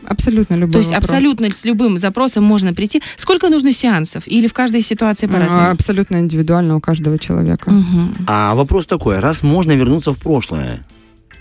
Абсолютно 0.06 0.54
любой 0.54 0.72
То 0.72 0.78
есть 0.78 0.90
вопрос. 0.90 1.10
абсолютно 1.10 1.50
с 1.50 1.64
любым 1.64 1.98
запросом 1.98 2.44
можно 2.44 2.72
прийти. 2.74 3.02
Сколько 3.16 3.48
нужно 3.48 3.72
сеансов? 3.72 4.26
Или 4.26 4.46
в 4.46 4.52
каждой 4.52 4.82
ситуации 4.82 5.26
А, 5.26 5.32
по-разному? 5.32 5.70
Абсолютно 5.70 6.20
индивидуально 6.20 6.76
у 6.76 6.80
каждого 6.80 7.18
человека. 7.18 7.72
Мгм. 7.72 8.14
А 8.26 8.54
вопрос 8.54 8.86
такой, 8.86 9.18
раз 9.18 9.42
можно 9.42 9.72
вернуться 9.72 10.12
в 10.12 10.18
прошлое, 10.18 10.84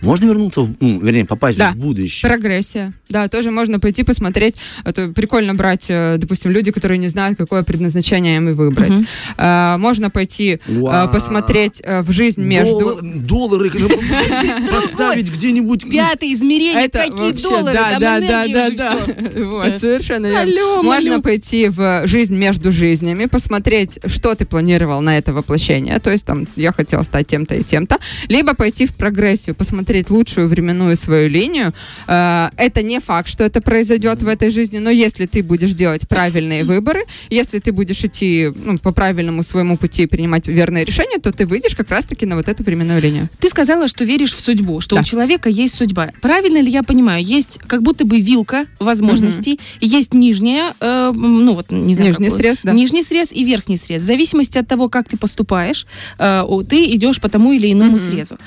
можно 0.03 0.25
вернуться, 0.27 0.61
в, 0.61 0.75
ну, 0.79 0.99
вернее, 0.99 1.25
попасть 1.25 1.57
Да. 1.57 1.71
в 1.71 1.75
будущее? 1.77 2.29
Прогрессия. 2.29 2.93
да, 3.09 3.27
тоже 3.27 3.51
можно 3.51 3.79
пойти 3.79 4.03
посмотреть. 4.03 4.55
Это 4.85 5.09
прикольно 5.09 5.53
брать, 5.55 5.85
э, 5.89 6.15
допустим, 6.17 6.51
люди, 6.51 6.71
которые 6.71 6.97
не 6.97 7.09
знают, 7.09 7.37
какое 7.37 7.63
предназначение 7.63 8.37
им 8.37 8.53
выбрать. 8.53 8.89
Мгм. 8.89 9.05
Э, 9.37 9.77
Можно 9.77 10.09
пойти 10.09 10.59
э, 10.65 10.79
Вау. 10.79 11.09
посмотреть 11.11 11.81
э, 11.83 12.01
в 12.01 12.11
жизнь 12.11 12.41
между... 12.43 12.79
Доллар- 12.79 13.03
Доллары 13.23 13.69
поставить 14.71 15.31
где-нибудь. 15.31 15.89
Пятое 15.89 16.33
измерение, 16.33 16.89
какие 16.89 17.31
доллары, 17.41 17.73
да, 17.73 17.91
там 17.91 17.99
да, 18.01 18.19
да, 18.19 18.47
энергия. 18.47 19.43
Вот, 19.53 19.65
Да. 19.65 19.79
совершенно 19.79 20.27
верно. 20.27 20.81
Можно 20.83 21.21
пойти 21.21 21.67
в 21.69 22.05
жизнь 22.07 22.35
между 22.35 22.71
жизнями, 22.71 23.25
посмотреть, 23.25 23.99
что 24.05 24.35
ты 24.35 24.45
планировал 24.45 25.01
на 25.01 25.17
это 25.17 25.33
воплощение. 25.33 25.99
То 25.99 26.11
есть 26.11 26.25
там 26.25 26.47
я 26.55 26.71
хотела 26.71 27.03
стать 27.03 27.27
тем-то 27.27 27.55
и 27.55 27.63
тем-то. 27.63 27.97
Либо 28.27 28.53
пойти 28.53 28.85
в 28.85 28.93
прогрессию, 28.95 29.55
посмотреть 29.55 29.92
лучшую 30.09 30.47
временную 30.47 30.95
свою 30.97 31.29
линию. 31.29 31.73
Э, 32.07 32.49
Это 32.57 32.81
не 32.83 32.99
факт, 32.99 33.27
что 33.29 33.43
это 33.43 33.61
произойдет 33.61 34.21
в 34.23 34.27
этой 34.27 34.49
жизни, 34.49 34.79
но 34.79 34.89
если 34.89 35.25
ты 35.25 35.43
будешь 35.43 35.73
делать 35.73 36.07
правильные 36.07 36.63
выборы, 36.63 37.03
если 37.29 37.59
ты 37.59 37.71
будешь 37.71 38.03
идти 38.03 38.49
ну, 38.65 38.77
по 38.77 38.91
правильному 38.91 39.43
своему 39.43 39.77
пути 39.77 40.03
и 40.03 40.07
принимать 40.07 40.47
верные 40.47 40.85
решения, 40.85 41.19
то 41.19 41.31
ты 41.31 41.45
выйдешь 41.45 41.75
как 41.75 41.89
раз-таки 41.89 42.25
на 42.25 42.35
вот 42.35 42.47
эту 42.47 42.63
временную 42.63 43.01
линию. 43.01 43.29
Ты 43.39 43.49
сказала, 43.49 43.87
что 43.87 44.03
веришь 44.05 44.35
в 44.35 44.39
судьбу, 44.39 44.81
что 44.81 44.95
Да. 44.95 45.01
у 45.01 45.03
человека 45.03 45.49
есть 45.49 45.75
судьба. 45.75 46.11
Правильно 46.21 46.59
ли 46.61 46.71
я 46.71 46.83
понимаю? 46.83 47.23
Есть 47.23 47.59
как 47.67 47.81
будто 47.81 48.05
бы 48.05 48.19
вилка 48.19 48.65
возможностей, 48.79 49.59
и 49.79 49.87
есть 49.87 50.13
нижняя, 50.13 50.73
э, 50.79 51.11
ну 51.13 51.53
вот, 51.53 51.71
не 51.71 51.93
знаю, 51.95 52.11
Нижний 52.11 52.25
какой- 52.29 52.37
срез, 52.39 52.59
да. 52.63 52.71
Нижний 52.73 53.03
срез 53.03 53.31
и 53.31 53.43
верхний 53.43 53.77
срез. 53.77 54.01
В 54.01 54.05
зависимости 54.05 54.57
от 54.57 54.67
того, 54.67 54.89
как 54.89 55.09
ты 55.09 55.17
поступаешь, 55.17 55.85
э, 56.19 56.43
ты 56.69 56.85
идешь 56.95 57.19
по 57.21 57.29
тому 57.29 57.51
или 57.53 57.71
иному 57.71 57.97
Мгм. 57.97 58.09
срезу. 58.09 58.37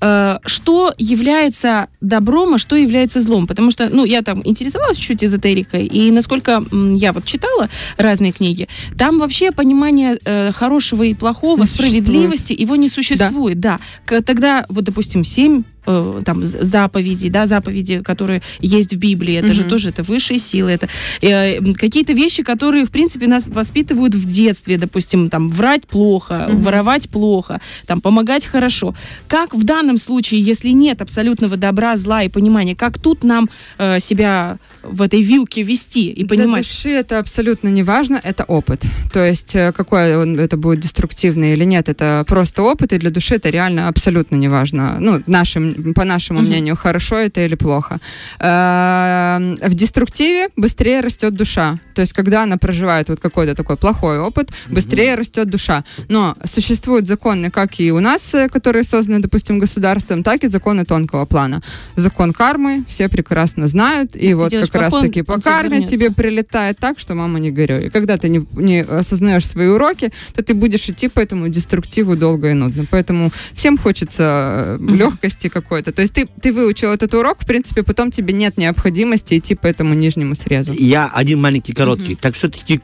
Э, 0.00 0.38
что 0.46 0.92
является 0.98 1.88
добром, 2.00 2.54
а 2.54 2.58
что 2.58 2.76
является 2.76 3.20
злом? 3.20 3.46
Потому 3.46 3.70
что, 3.70 3.88
ну, 3.90 4.04
я 4.04 4.22
там 4.22 4.40
интересовалась 4.44 4.96
чуть 4.96 5.22
эзотерикой, 5.24 5.86
и 5.86 6.10
насколько 6.10 6.64
я 6.96 7.12
вот 7.12 7.24
читала 7.24 7.68
разные 7.98 8.32
книги, 8.32 8.68
там 8.98 9.18
вообще 9.18 9.52
понимание 9.52 10.18
э, 10.24 10.52
хорошего 10.52 11.02
и 11.02 11.14
плохого, 11.14 11.60
Не 11.60 11.66
существует. 11.66 11.92
справедливости, 12.04 12.52
его 12.58 12.76
не 12.76 12.88
существует, 12.88 13.60
да. 13.60 13.78
К- 14.06 14.22
Тогда, 14.22 14.64
вот, 14.68 14.84
допустим, 14.84 15.24
семь 15.24 15.64
э, 15.86 16.22
там 16.24 16.44
з- 16.44 16.58
заповедей, 16.62 17.30
да, 17.30 17.46
заповеди, 17.46 18.00
которые 18.02 18.42
есть 18.60 18.92
в 18.94 18.98
Библии, 18.98 19.34
это 19.34 19.54
же 19.54 19.62
Мгм. 19.62 19.70
тоже 19.70 19.90
это 19.90 20.02
высшие 20.02 20.38
силы, 20.38 20.70
это 20.70 20.88
э, 21.22 21.60
какие-то 21.74 22.12
вещи, 22.12 22.42
которые, 22.42 22.84
в 22.84 22.90
принципе, 22.90 23.26
нас 23.26 23.46
воспитывают 23.46 24.14
в 24.14 24.24
детстве, 24.32 24.76
допустим, 24.78 25.28
там 25.30 25.50
врать 25.50 25.86
плохо, 25.86 26.46
Мгм. 26.48 26.62
воровать 26.62 27.08
плохо, 27.08 27.60
там 27.86 28.00
помогать 28.00 28.46
хорошо. 28.46 28.94
Как 29.28 29.54
в 29.54 29.64
данном 29.64 29.96
случае, 29.98 30.40
если 30.40 30.70
нет 30.70 31.02
абсолютного 31.02 31.56
добра, 31.56 31.96
зла 31.96 32.22
и 32.22 32.28
понимания, 32.28 32.74
как 32.76 32.98
тут 32.98 33.24
нам 33.24 33.48
э, 33.78 34.00
себя 34.00 34.58
в 34.82 35.02
этой 35.02 35.22
вилке 35.22 35.62
вести 35.62 36.10
и 36.10 36.24
понимать? 36.24 36.64
Для 36.64 36.72
души 36.72 36.90
это 36.90 37.18
абсолютно 37.18 37.68
не 37.68 37.82
важно, 37.82 38.20
это 38.22 38.44
опыт. 38.44 38.82
То 39.12 39.24
есть 39.24 39.54
э, 39.56 39.72
какой 39.72 40.16
он 40.16 40.38
это 40.38 40.56
будет 40.56 40.80
деструктивный 40.80 41.52
или 41.52 41.64
нет, 41.64 41.88
это 41.88 42.24
просто 42.26 42.62
опыт, 42.62 42.92
и 42.92 42.98
для 42.98 43.10
души 43.10 43.34
это 43.36 43.50
реально 43.50 43.88
абсолютно 43.88 44.36
не 44.36 44.48
важно. 44.48 44.96
Ну, 45.00 45.22
нашим, 45.26 45.94
по 45.94 46.04
нашему 46.04 46.40
Мгм. 46.40 46.48
мнению, 46.48 46.76
хорошо 46.76 47.16
это 47.16 47.40
или 47.44 47.54
плохо. 47.54 47.98
Э, 48.38 49.56
В 49.68 49.74
деструктиве 49.74 50.48
быстрее 50.56 51.00
растет 51.00 51.34
душа. 51.34 51.78
То 51.94 52.00
есть 52.02 52.12
когда 52.12 52.42
она 52.42 52.56
проживает 52.56 53.08
вот 53.08 53.20
какой-то 53.20 53.54
такой 53.54 53.76
плохой 53.76 54.18
опыт, 54.18 54.50
быстрее 54.68 55.14
растет 55.14 55.48
душа. 55.50 55.84
Но 56.08 56.36
существуют 56.44 57.06
законы, 57.06 57.50
как 57.50 57.80
и 57.80 57.92
у 57.92 58.00
нас, 58.00 58.34
э, 58.34 58.48
которые 58.48 58.84
созданы, 58.84 59.20
допустим, 59.20 59.58
государством, 59.58 60.22
так 60.22 60.44
и 60.44 60.48
законы 60.48 60.84
тонкого 60.84 61.24
плана. 61.26 61.62
Закон 61.96 62.32
кармы 62.32 62.84
все 62.88 63.08
прекрасно 63.08 63.68
знают, 63.68 64.16
и 64.16 64.34
вот 64.34 64.50
делаешь 64.50 64.69
как 64.72 64.82
раз 64.82 64.90
плохое, 64.90 65.10
таки 65.10 65.22
по 65.22 65.32
он 65.32 65.40
тебе 65.40 65.50
карме 65.50 65.70
вернется. 65.70 65.96
тебе 65.96 66.10
прилетает 66.10 66.78
так, 66.78 66.98
что 66.98 67.14
мама 67.14 67.38
не 67.40 67.50
горюй. 67.50 67.86
И 67.86 67.88
когда 67.90 68.16
ты 68.16 68.28
не, 68.28 68.46
не 68.56 68.80
осознаешь 68.82 69.46
свои 69.46 69.66
уроки, 69.68 70.12
то 70.34 70.42
ты 70.42 70.54
будешь 70.54 70.88
идти 70.88 71.08
по 71.08 71.20
этому 71.20 71.48
деструктиву 71.48 72.16
долго 72.16 72.50
и 72.50 72.54
нудно. 72.54 72.86
Поэтому 72.90 73.30
всем 73.52 73.76
хочется 73.78 74.76
Мгм. 74.80 74.94
легкости 74.94 75.48
какой-то. 75.48 75.92
То 75.92 76.02
есть 76.02 76.14
ты, 76.14 76.28
ты 76.40 76.52
выучил 76.52 76.90
этот 76.92 77.14
урок, 77.14 77.38
в 77.40 77.46
принципе, 77.46 77.82
потом 77.82 78.10
тебе 78.10 78.32
нет 78.32 78.56
необходимости 78.56 79.36
идти 79.38 79.54
по 79.54 79.66
этому 79.66 79.94
нижнему 79.94 80.34
срезу. 80.34 80.72
Я 80.72 81.10
один 81.12 81.40
маленький 81.40 81.72
короткий. 81.72 82.14
Так 82.14 82.34
все-таки 82.34 82.80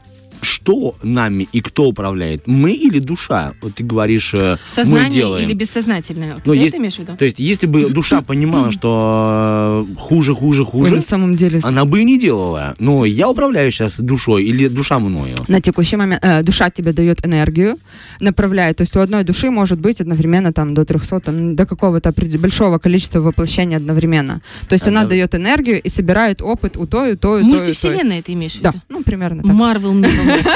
что 0.67 0.95
нами 1.01 1.47
и 1.53 1.61
кто 1.61 1.85
управляет? 1.85 2.45
Мы 2.45 2.71
или 2.73 2.99
душа? 2.99 3.53
Вот 3.61 3.75
ты 3.75 3.85
говоришь, 3.85 4.33
э, 4.33 4.51
мы 4.51 4.57
Сознание 4.67 5.09
делаем. 5.11 5.47
или 5.47 5.53
бессознательное? 5.55 6.35
Ну, 6.45 6.53
Ты 6.53 6.57
есть- 6.57 6.67
это 6.69 6.77
имеешь 6.77 6.95
в 6.95 6.99
виду? 6.99 7.15
То 7.17 7.23
есть, 7.23 7.39
если 7.39 7.67
бы 7.67 7.89
душа 7.89 8.21
понимала, 8.21 8.69
что 8.73 9.85
э, 9.89 9.95
хуже, 9.97 10.33
хуже, 10.33 10.63
Ой, 10.63 10.67
хуже, 10.69 10.95
на 10.95 11.01
самом 11.01 11.35
деле 11.37 11.61
она 11.63 11.85
бы 11.85 12.01
и 12.01 12.03
не 12.03 12.19
делала. 12.19 12.75
Но 12.79 13.05
я 13.05 13.29
управляю 13.29 13.71
сейчас 13.71 13.97
душой 13.99 14.43
или 14.43 14.67
душа 14.67 14.99
мною. 14.99 15.35
на 15.47 15.61
текущий 15.61 15.95
момент 15.95 16.19
э, 16.25 16.43
душа 16.43 16.69
тебе 16.69 16.91
дает 16.91 17.25
энергию, 17.25 17.77
направляет. 18.19 18.77
То 18.77 18.81
есть 18.81 18.95
у 18.97 18.99
одной 18.99 19.23
души 19.23 19.49
может 19.49 19.79
быть 19.79 20.01
одновременно 20.01 20.51
там 20.51 20.73
до 20.73 20.83
300, 20.83 21.19
там, 21.21 21.55
до 21.55 21.65
какого-то 21.65 22.13
большого 22.39 22.77
количества 22.77 23.21
воплощений 23.21 23.77
одновременно. 23.77 24.41
То 24.67 24.73
есть 24.73 24.85
А, 24.87 24.89
она 24.89 25.03
да. 25.03 25.09
дает 25.09 25.33
энергию 25.33 25.81
и 25.81 25.87
собирает 25.89 26.41
опыт 26.41 26.75
у 26.75 26.85
той, 26.85 27.13
у 27.13 27.17
той, 27.17 27.41
у 27.41 27.43
той. 27.43 27.43
Мультивселенная 27.43 28.21
ты 28.21 28.33
имеешь 28.33 28.55
в 28.55 28.61
Да, 28.61 28.71
виду? 28.71 28.81
ну 28.89 29.03
примерно 29.03 29.43
так. 29.43 29.53
Марвел 29.53 29.93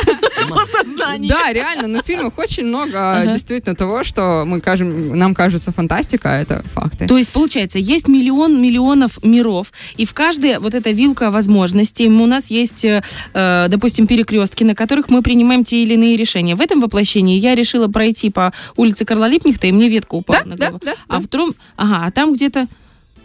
Да, 1.27 1.51
реально, 1.53 1.87
на 1.87 2.01
фильмах 2.03 2.37
очень 2.37 2.65
много 2.65 2.91
Ага. 3.21 3.31
действительно 3.31 3.75
того, 3.75 4.03
что 4.03 4.43
мы 4.45 4.61
кажем, 4.61 5.17
нам 5.17 5.33
кажется 5.33 5.71
фантастика, 5.71 6.33
а 6.33 6.37
это 6.41 6.63
факты. 6.73 7.07
То 7.07 7.17
есть, 7.17 7.33
получается, 7.33 7.79
есть 7.79 8.07
миллион 8.07 8.61
миллионов 8.61 9.23
миров, 9.23 9.71
и 9.97 10.05
в 10.05 10.13
каждой 10.13 10.59
вот 10.59 10.73
эта 10.73 10.91
вилка 10.91 11.31
возможностей 11.31 12.07
у 12.07 12.25
нас 12.25 12.49
есть, 12.51 12.85
э, 12.85 13.03
э, 13.33 13.65
допустим, 13.69 14.07
перекрестки, 14.07 14.63
на 14.63 14.75
которых 14.75 15.09
мы 15.09 15.21
принимаем 15.21 15.63
те 15.63 15.83
или 15.83 15.93
иные 15.93 16.15
решения. 16.17 16.55
В 16.55 16.61
этом 16.61 16.81
воплощении 16.81 17.37
я 17.37 17.55
решила 17.55 17.87
пройти 17.87 18.29
по 18.29 18.53
улице 18.75 19.05
Карла 19.05 19.27
Липнихта, 19.27 19.67
и 19.67 19.71
мне 19.71 19.89
ветка 19.89 20.15
упала 20.15 20.41
Да, 20.43 20.49
на 20.49 20.55
да, 20.57 20.65
голову. 20.67 20.81
да, 20.85 20.93
А 21.07 21.13
да. 21.13 21.19
в 21.19 21.25
втором, 21.25 21.55
ага, 21.77 22.05
а 22.05 22.11
там 22.11 22.33
где-то, 22.33 22.67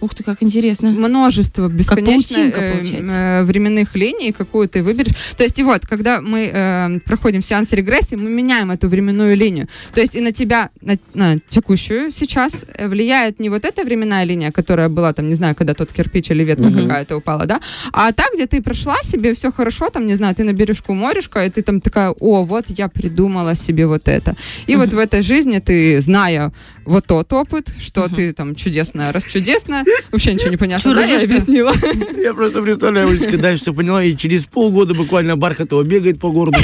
ух 0.01 0.15
ты, 0.15 0.23
как 0.23 0.43
интересно. 0.43 0.91
множество 0.91 1.69
бесконечно 1.69 2.37
паутинка, 2.37 2.61
э, 2.61 3.41
э, 3.41 3.45
временных 3.45 3.95
линий, 3.95 4.33
какую 4.33 4.69
ты 4.69 4.83
выберешь. 4.83 5.15
То 5.37 5.45
есть 5.45 5.59
и 5.59 5.63
вот, 5.63 5.87
когда 5.87 6.21
мы 6.21 6.51
э, 6.53 6.99
проходим 7.05 7.43
сеанс 7.43 7.73
регрессии, 7.73 8.17
мы 8.17 8.31
меняем 8.31 8.71
эту 8.71 8.89
временную 8.89 9.37
линию. 9.37 9.69
То 9.95 10.01
есть 10.01 10.17
и 10.17 10.21
на 10.21 10.33
тебя, 10.33 10.71
на, 10.81 10.97
на 11.15 11.39
текущую 11.49 12.11
сейчас 12.11 12.65
э, 12.75 12.89
влияет 12.89 13.41
не 13.41 13.49
вот 13.49 13.65
эта 13.65 13.85
временная 13.85 14.25
линия, 14.25 14.53
которая 14.53 14.89
была 14.89 15.13
там, 15.13 15.29
не 15.29 15.35
знаю, 15.35 15.55
когда 15.55 15.75
тот 15.75 15.93
кирпич 15.93 16.31
или 16.31 16.45
ветка 16.45 16.67
Мгм. 16.67 16.83
какая-то 16.83 17.17
упала, 17.17 17.47
да, 17.47 17.61
а 17.93 18.13
та, 18.13 18.25
где 18.35 18.47
ты 18.47 18.63
прошла 18.63 18.97
себе, 19.03 19.35
все 19.35 19.53
хорошо, 19.53 19.89
там, 19.91 20.07
не 20.07 20.15
знаю, 20.15 20.35
ты 20.35 20.45
на 20.45 20.53
бережку 20.53 20.95
морюшка, 20.95 21.45
и 21.45 21.51
ты 21.51 21.63
там 21.63 21.81
такая, 21.81 22.11
о, 22.11 22.45
вот 22.45 22.67
я 22.69 22.89
придумала 22.89 23.55
себе 23.55 23.87
вот 23.87 24.09
это. 24.09 24.35
И 24.67 24.77
вот 24.77 24.93
в 24.93 24.99
этой 24.99 25.23
жизни 25.23 25.59
ты, 25.59 26.01
зная 26.01 26.53
вот 26.87 27.07
тот 27.07 27.33
опыт, 27.33 27.71
что 27.81 28.09
ты 28.09 28.33
там 28.33 28.55
чудесная, 28.55 29.13
расчудесная, 29.13 29.85
вообще 30.11 30.35
ничего 30.35 30.51
не 30.51 30.57
понятно, 30.57 30.95
да, 30.95 31.05
я 31.05 31.21
объяснила. 31.21 31.75
Я 32.17 32.33
просто 32.33 32.63
представляю, 32.63 33.09
Олечка, 33.09 33.37
дальше 33.37 33.63
все 33.63 33.75
поняла, 33.75 34.03
и 34.03 34.17
через 34.17 34.47
полгода 34.47 34.95
буквально 34.95 35.37
Бархатова 35.37 35.83
бегает 35.83 36.21
по 36.21 36.31
городу 36.31 36.59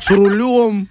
с, 0.00 0.10
рулем, 0.10 0.88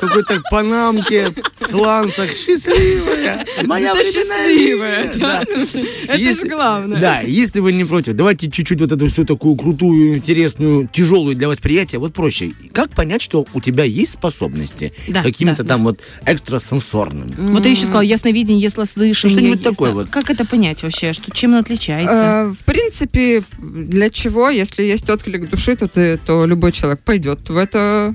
какой-то 0.00 0.42
панамке, 0.50 1.28
сланцах, 1.70 2.30
счастливая. 2.36 3.46
Моя 3.66 3.92
Это 3.94 4.04
счастливая. 4.12 5.12
Да. 5.16 5.42
Это 5.42 5.66
же 5.66 6.22
Если- 6.22 6.48
главное. 6.48 7.00
Да, 7.00 7.20
если 7.20 7.60
вы 7.60 7.72
не 7.72 7.84
против, 7.84 8.14
давайте 8.14 8.50
чуть-чуть 8.50 8.80
вот 8.80 8.92
эту 8.92 9.08
всю 9.08 9.24
такую 9.24 9.56
крутую, 9.56 10.16
интересную, 10.18 10.88
тяжелую 10.92 11.36
для 11.36 11.48
восприятия, 11.48 11.98
вот 11.98 12.12
проще. 12.12 12.52
Как 12.72 12.90
понять, 12.90 13.22
что 13.22 13.46
у 13.54 13.60
тебя 13.60 13.84
есть 13.84 14.12
способности 14.12 14.92
Да, 15.08 15.22
каким-то 15.22 15.62
да, 15.62 15.68
там 15.68 15.84
вот 15.84 16.00
экстрасенсорным? 16.26 17.28
Вот 17.52 17.62
ты 17.62 17.68
еще 17.70 17.82
сказал, 17.82 18.02
ясновидение, 18.02 18.62
яслослышание. 18.62 19.36
Что-нибудь 19.36 19.58
ясно- 19.60 19.70
такое 19.72 19.92
вот. 19.92 20.10
Как 20.10 20.30
это 20.30 20.44
понять 20.44 20.82
вообще? 20.82 21.12
Что, 21.12 21.30
чем 21.32 21.50
оно 21.52 21.60
отличается? 21.60 22.48
Э, 22.50 22.52
В 22.52 22.64
принципе, 22.64 23.42
для 23.58 24.10
чего, 24.10 24.48
если 24.50 24.82
есть 24.82 25.08
отклик 25.08 25.48
души, 25.48 25.76
то, 25.76 25.88
ты, 25.88 26.18
то 26.18 26.44
любой 26.46 26.72
человек 26.72 27.00
пойдет 27.00 27.48
в 27.48 27.56
это. 27.56 28.14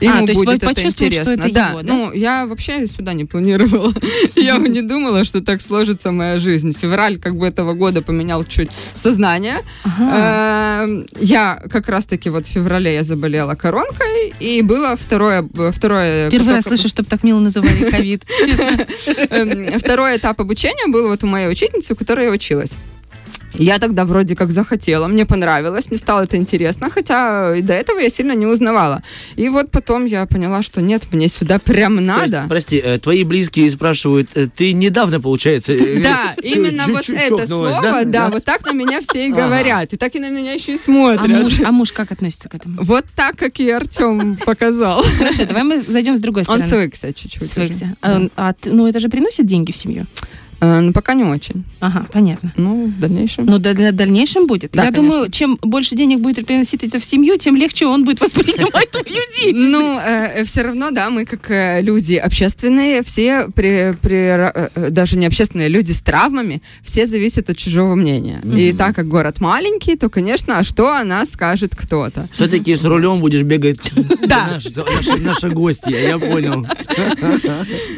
Ему 0.00 0.14
А, 0.14 0.26
то 0.26 0.32
есть 0.32 0.34
будет 0.34 0.62
это 0.62 0.66
почувствуете, 0.66 1.22
что 1.22 1.34
интересно. 1.34 1.42
это 1.44 1.52
да. 1.54 1.68
его, 1.70 1.82
да? 1.82 1.92
Ну, 1.92 2.12
я 2.12 2.46
вообще 2.46 2.86
сюда 2.86 3.12
не 3.14 3.24
планировала. 3.24 3.92
Я 4.36 4.58
не 4.58 4.82
думала, 4.82 5.24
что 5.24 5.40
так 5.42 5.60
сложится 5.62 6.12
моя 6.12 6.38
жизнь. 6.38 6.74
Февраль 6.78 7.18
как 7.18 7.36
бы 7.36 7.46
этого 7.46 7.72
года 7.74 8.02
поменял 8.02 8.44
чуть 8.44 8.70
сознание. 8.94 9.64
Ага. 9.84 10.84
Эм, 10.84 11.06
Я 11.20 11.62
как 11.70 11.88
раз-таки 11.88 12.30
вот 12.30 12.46
в 12.46 12.50
феврале 12.50 12.94
я 12.94 13.02
заболела 13.02 13.54
коронкой, 13.54 14.34
и 14.40 14.62
было 14.62 14.96
второе... 14.96 15.48
второе 15.72 16.30
Первый 16.30 16.54
раз 16.54 16.64
слышу, 16.64 16.88
чтобы 16.88 17.08
так 17.08 17.22
мило 17.22 17.40
называли 17.40 17.90
ковид. 17.90 18.24
Честно. 18.46 18.86
Эм, 19.30 19.78
Второй 19.78 20.16
этап 20.18 20.40
обучения 20.40 20.86
был 20.88 21.08
вот 21.08 21.24
у 21.24 21.26
моей 21.26 21.48
учительницы, 21.48 21.94
у 21.94 21.96
которой 21.96 22.26
я 22.26 22.32
училась. 22.32 22.76
Я 23.58 23.78
тогда 23.78 24.04
вроде 24.04 24.36
как 24.36 24.50
захотела, 24.50 25.08
мне 25.08 25.26
понравилось, 25.26 25.90
мне 25.90 25.98
стало 25.98 26.22
это 26.24 26.36
интересно, 26.36 26.90
хотя 26.90 27.56
и 27.56 27.62
до 27.62 27.72
этого 27.72 27.98
я 27.98 28.10
сильно 28.10 28.32
не 28.32 28.46
узнавала. 28.46 29.02
И 29.36 29.48
вот 29.48 29.70
потом 29.70 30.04
я 30.04 30.26
поняла, 30.26 30.62
что 30.62 30.80
нет, 30.80 31.02
мне 31.12 31.28
сюда 31.28 31.58
прям 31.58 31.96
То 31.96 32.02
есть, 32.02 32.32
надо. 32.32 32.44
прости, 32.48 32.76
э, 32.84 32.98
твои 32.98 33.24
близкие 33.24 33.70
спрашивают, 33.70 34.30
э, 34.34 34.48
ты 34.54 34.72
недавно, 34.72 35.20
получается... 35.20 35.72
э, 35.72 36.02
Да, 36.02 36.34
именно 36.42 36.84
вот 36.88 37.08
это 37.08 37.46
слово, 37.46 38.04
да, 38.04 38.30
вот 38.30 38.44
так 38.44 38.64
на 38.66 38.72
меня 38.72 39.00
все 39.00 39.26
и 39.26 39.32
говорят, 39.32 39.92
и 39.92 39.96
так 39.96 40.14
и 40.14 40.20
на 40.20 40.30
меня 40.30 40.52
еще 40.52 40.74
и 40.74 40.78
смотрят. 40.78 41.60
А 41.64 41.72
муж, 41.72 41.90
а 41.92 41.94
как 41.94 42.12
относится 42.12 42.48
к 42.48 42.54
этому? 42.54 42.82
Вот 42.82 43.04
так, 43.14 43.36
как 43.36 43.58
и 43.60 43.70
Артем 43.70 44.36
показал. 44.44 45.02
Хорошо, 45.18 45.44
давай 45.44 45.62
мы 45.64 45.82
зайдем 45.82 46.16
с 46.16 46.20
другой 46.20 46.42
Он 46.42 46.62
стороны. 46.62 46.68
свыкся 46.68 47.12
чуть-чуть. 47.12 47.50
Свыкся. 47.50 47.96
А, 48.02 48.28
а 48.36 48.54
ну, 48.64 48.86
это 48.86 49.00
же 49.00 49.08
приносит 49.08 49.46
деньги 49.46 49.72
в 49.72 49.76
семью? 49.76 50.06
Э, 50.60 50.80
Ну, 50.80 50.92
пока 50.92 51.14
не 51.14 51.24
очень. 51.24 51.64
Ага, 51.80 52.06
понятно. 52.12 52.52
Ну, 52.56 52.86
в 52.86 52.98
дальнейшем. 53.00 53.46
Но 53.46 53.58
да- 53.58 53.74
для 53.74 53.92
дальнейшем 53.92 54.46
будет. 54.46 54.72
Да, 54.72 54.84
Я 54.84 54.92
конечно. 54.92 55.10
думаю, 55.14 55.30
чем 55.30 55.58
больше 55.62 55.94
денег 55.96 56.20
будет 56.20 56.46
приносить 56.46 56.82
это 56.84 56.98
в 56.98 57.04
семью, 57.04 57.36
тем 57.38 57.56
легче 57.56 57.86
он 57.86 58.04
будет 58.04 58.20
воспринимать 58.20 58.90
твою 58.90 59.22
деятельность. 59.38 59.56
Ну, 59.66 60.44
все 60.44 60.62
равно, 60.62 60.90
да, 60.90 61.10
мы 61.10 61.24
как 61.24 61.50
э, 61.50 61.82
люди 61.82 62.14
общественные, 62.14 63.02
все 63.02 63.48
при, 63.54 63.96
при, 64.00 64.16
э, 64.16 64.68
э, 64.74 64.90
даже 64.90 65.16
не 65.18 65.26
общественные, 65.26 65.68
люди 65.68 65.92
с 65.92 66.00
травмами, 66.00 66.62
все 66.82 67.06
зависят 67.06 67.50
от 67.50 67.56
чужого 67.56 67.94
мнения. 67.94 68.40
И 68.56 68.72
так 68.72 68.96
как 68.96 69.08
город 69.08 69.40
маленький, 69.40 69.96
то, 69.96 70.08
конечно, 70.08 70.58
а 70.58 70.64
что 70.64 70.94
о 70.94 71.04
нас 71.04 71.30
скажет 71.32 71.74
кто-то? 71.76 72.28
Все-таки 72.32 72.74
с 72.76 72.84
рулем 72.84 73.18
будешь 73.20 73.42
бегать. 73.42 73.78
Да. 74.26 74.58
Наши, 75.20 75.50
гости, 75.50 75.94
я 76.08 76.18
понял. 76.18 76.66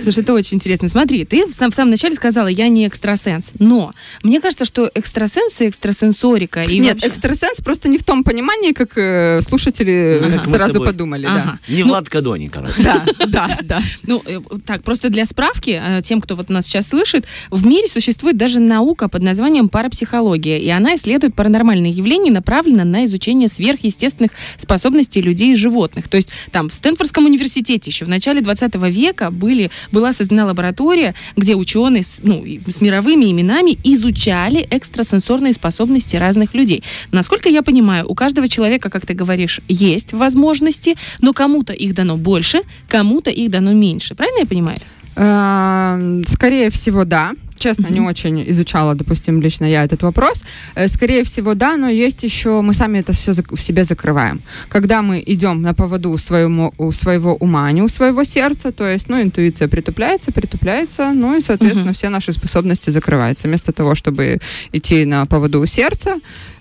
Слушай, 0.03 0.21
это 0.23 0.35
очень 0.35 0.57
интересно. 0.57 0.89
Смотри, 0.89 1.25
ты 1.25 1.47
в 1.47 1.53
самом 1.53 1.91
начале 1.91 2.15
сказала, 2.15 2.48
я 2.49 2.69
не 2.69 2.87
экстрасенс. 2.87 3.53
Но 3.59 3.93
мне 4.23 4.41
кажется, 4.41 4.65
что 4.65 4.91
экстрасенсы, 4.95 5.69
экстрасенсорика 5.69 6.63
и 6.63 6.79
Нет, 6.79 6.95
вообще- 6.95 7.09
экстрасенс 7.09 7.61
просто 7.61 7.89
не 7.89 7.99
в 7.99 8.03
том 8.05 8.25
понимании, 8.25 8.73
как 8.73 8.93
э, 8.97 9.41
слушатели 9.43 10.21
Ага. 10.25 10.39
Сразу 10.59 10.73
тобой. 10.75 10.89
подумали, 10.89 11.27
да. 11.27 11.35
Ага. 11.35 11.59
Не 11.69 11.83
Ну, 11.83 11.89
Влад 11.89 12.09
Кадони, 12.09 12.49
короче. 12.49 12.83
Да, 12.83 13.05
да, 13.27 13.59
да. 13.63 13.83
Ну, 14.05 14.23
э, 14.27 14.41
так, 14.67 14.83
просто 14.83 15.09
для 15.11 15.25
справки, 15.27 15.81
э, 15.83 16.03
тем, 16.03 16.21
кто 16.21 16.35
вот 16.37 16.49
нас 16.51 16.67
сейчас 16.67 16.89
слышит, 16.89 17.27
в 17.51 17.67
мире 17.67 17.89
существует 17.89 18.37
даже 18.37 18.61
наука 18.61 19.09
под 19.09 19.23
названием 19.23 19.69
парапсихология, 19.69 20.59
и 20.59 20.69
она 20.69 20.97
исследует 20.97 21.35
паранормальные 21.35 21.93
явления, 21.93 22.31
направлена 22.31 22.85
на 22.85 23.05
изучение 23.05 23.49
сверхъестественных 23.49 24.33
способностей 24.57 25.21
людей 25.21 25.53
и 25.53 25.57
животных. 25.57 26.09
То 26.09 26.17
есть 26.17 26.29
там 26.53 26.69
в 26.69 26.75
Стэнфордском 26.75 27.25
университете 27.27 27.91
еще 27.91 28.05
в 28.05 28.09
начале 28.09 28.41
20 28.41 28.75
века 28.91 29.31
были, 29.31 29.71
была 29.93 30.13
создана 30.13 30.47
лаборатория, 30.47 31.15
где 31.37 31.55
ученые 31.55 32.03
с, 32.05 32.21
с 32.67 32.81
мировыми 32.81 33.31
именами 33.31 33.79
изучали 33.85 34.67
экстрасенсорные 34.71 35.53
способности 35.53 36.17
разных 36.17 36.55
людей. 36.55 36.83
Насколько 37.13 37.49
я 37.49 37.63
понимаю, 37.63 38.07
у 38.09 38.15
каждого 38.15 38.49
человека, 38.49 38.91
как 38.91 39.07
ты 39.07 39.15
говоришь, 39.15 39.61
есть 39.69 40.13
возможности, 40.13 40.97
но 41.21 41.33
кому-то 41.33 41.73
их 41.73 41.95
дано 41.95 42.17
больше, 42.17 42.63
кому-то 42.89 43.31
их 43.31 43.51
дано 43.51 43.73
меньше. 43.73 44.15
Правильно 44.15 44.41
я 44.41 44.47
понимаю? 44.47 44.79
Эм, 45.17 46.25
Скорее 46.27 46.71
всего, 46.71 47.05
да. 47.05 47.33
Честно, 47.59 47.89
не 47.89 48.01
очень 48.01 48.45
изучала, 48.51 48.95
допустим, 48.95 49.41
лично 49.43 49.67
я 49.67 49.85
этот 49.85 50.03
вопрос. 50.03 50.45
Э, 50.75 50.89
Скорее 50.89 51.23
всего, 51.25 51.55
да, 51.55 51.77
но 51.77 51.89
есть 51.89 52.23
еще, 52.25 52.61
мы 52.63 52.75
сами 52.75 52.99
это 52.99 53.13
все 53.13 53.33
в 53.33 53.61
себе 53.61 53.85
закрываем. 53.85 54.41
Когда 54.69 55.03
мы 55.03 55.23
идем 55.27 55.63
на 55.63 55.75
поводу 55.75 56.17
своему, 56.19 56.73
у 56.79 56.93
своего 56.93 57.35
ума, 57.35 57.67
а 57.67 57.73
не 57.73 57.83
у 57.83 57.89
своего 57.89 58.25
сердца, 58.25 58.71
то 58.73 58.85
есть, 58.87 59.09
ну, 59.09 59.21
интуиция 59.23 59.69
притупляется, 59.69 60.33
притупляется, 60.33 61.13
ну 61.13 61.37
и, 61.37 61.41
соответственно, 61.41 61.87
Мгм. 61.91 61.95
все 61.95 62.09
наши 62.09 62.33
способности 62.33 62.91
закрываются. 62.91 63.49
Вместо 63.49 63.73
того, 63.73 63.95
чтобы 63.95 64.39
идти 64.73 65.05
на 65.05 65.27
поводу 65.27 65.61
у 65.61 65.67
сердца, 65.67 66.17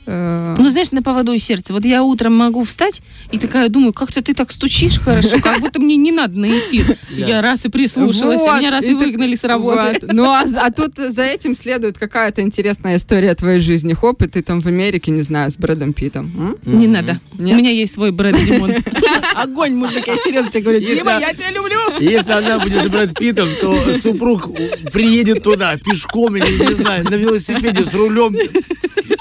Ну, 0.07 0.69
знаешь, 0.69 0.91
на 0.91 1.03
поводу 1.03 1.33
у 1.33 1.37
сердца. 1.37 1.73
Вот 1.73 1.85
я 1.85 2.01
утром 2.03 2.33
могу 2.35 2.63
встать 2.63 3.01
и 3.31 3.37
такая 3.37 3.69
думаю, 3.69 3.93
как-то 3.93 4.21
ты 4.23 4.33
так 4.33 4.51
стучишь 4.51 4.99
хорошо, 4.99 5.39
как 5.43 5.59
будто 5.59 5.79
мне 5.81 5.97
не 5.97 6.11
надо 6.11 6.39
на 6.39 6.45
эфир. 6.57 6.97
Я 7.09 7.41
раз 7.41 7.65
и 7.65 7.69
прислушалась, 7.69 8.41
а 8.41 8.53
Вот, 8.53 8.59
меня 8.59 8.71
раз 8.71 8.85
и 8.85 8.93
выгнали 8.93 9.35
с 9.35 9.43
работы. 9.43 9.99
Вот. 10.01 10.13
Ну, 10.13 10.23
а, 10.25 10.43
а 10.61 10.71
тут 10.71 10.95
за 10.97 11.23
этим 11.23 11.53
следует 11.53 11.97
какая-то 11.97 12.41
интересная 12.41 12.95
история 12.95 13.35
твоей 13.35 13.59
жизни. 13.59 13.93
Хоп, 13.93 14.21
и 14.23 14.27
ты 14.27 14.41
там 14.41 14.61
в 14.61 14.65
Америке, 14.67 15.11
не 15.11 15.21
знаю, 15.23 15.51
с 15.51 15.57
Брэдом 15.57 15.93
Питом. 15.93 16.57
М? 16.65 16.79
Не 16.79 16.87
надо. 16.87 17.19
Нет? 17.37 17.55
У 17.55 17.57
меня 17.57 17.71
есть 17.71 17.93
свой 17.95 18.11
Брэд 18.11 18.35
Димон. 18.45 18.71
Огонь, 19.35 19.73
мужик, 19.75 20.07
я 20.07 20.15
серьезно 20.15 20.51
тебе 20.51 20.61
говорю. 20.63 20.79
Если- 20.79 20.95
Дима, 20.95 21.19
я 21.19 21.33
тебя 21.33 21.51
люблю. 21.51 21.77
Если 21.99 22.31
она 22.31 22.59
будет 22.59 22.85
с 22.85 22.87
Брэд 22.87 23.13
Питтом, 23.17 23.49
то 23.61 23.93
супруг 23.93 24.49
приедет 24.93 25.43
туда 25.43 25.75
пешком 25.77 26.37
или, 26.37 26.45
не 26.65 26.73
знаю, 26.75 27.03
на 27.03 27.15
велосипеде 27.15 27.83
с 27.83 27.93
рулем. 27.93 28.35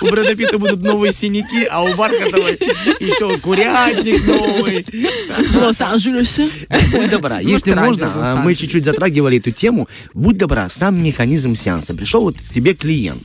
У 0.06 0.10
Брэда 0.10 0.34
Питта 0.36 0.58
будут 0.58 0.82
новые 0.82 1.12
синяки, 1.12 1.64
а 1.64 1.82
у 1.82 1.94
Бархатовой 1.94 2.58
еще 3.00 3.38
курятник 3.38 4.26
новый. 4.26 4.86
В 5.50 5.56
Лос-Анджелесе. 5.56 6.49
Будь 6.92 7.10
добра, 7.10 7.36
Может, 7.36 7.50
если 7.50 7.75
можно, 7.75 8.12
а, 8.14 8.36
мы 8.36 8.54
чуть-чуть 8.54 8.84
затрагивали 8.84 9.38
эту 9.38 9.50
тему. 9.50 9.88
Будь 10.14 10.36
добра, 10.36 10.69
сам 10.69 11.02
механизм 11.02 11.54
сеанса. 11.54 11.95
Пришел 11.95 12.23
вот 12.23 12.36
тебе 12.54 12.75
клиент. 12.75 13.23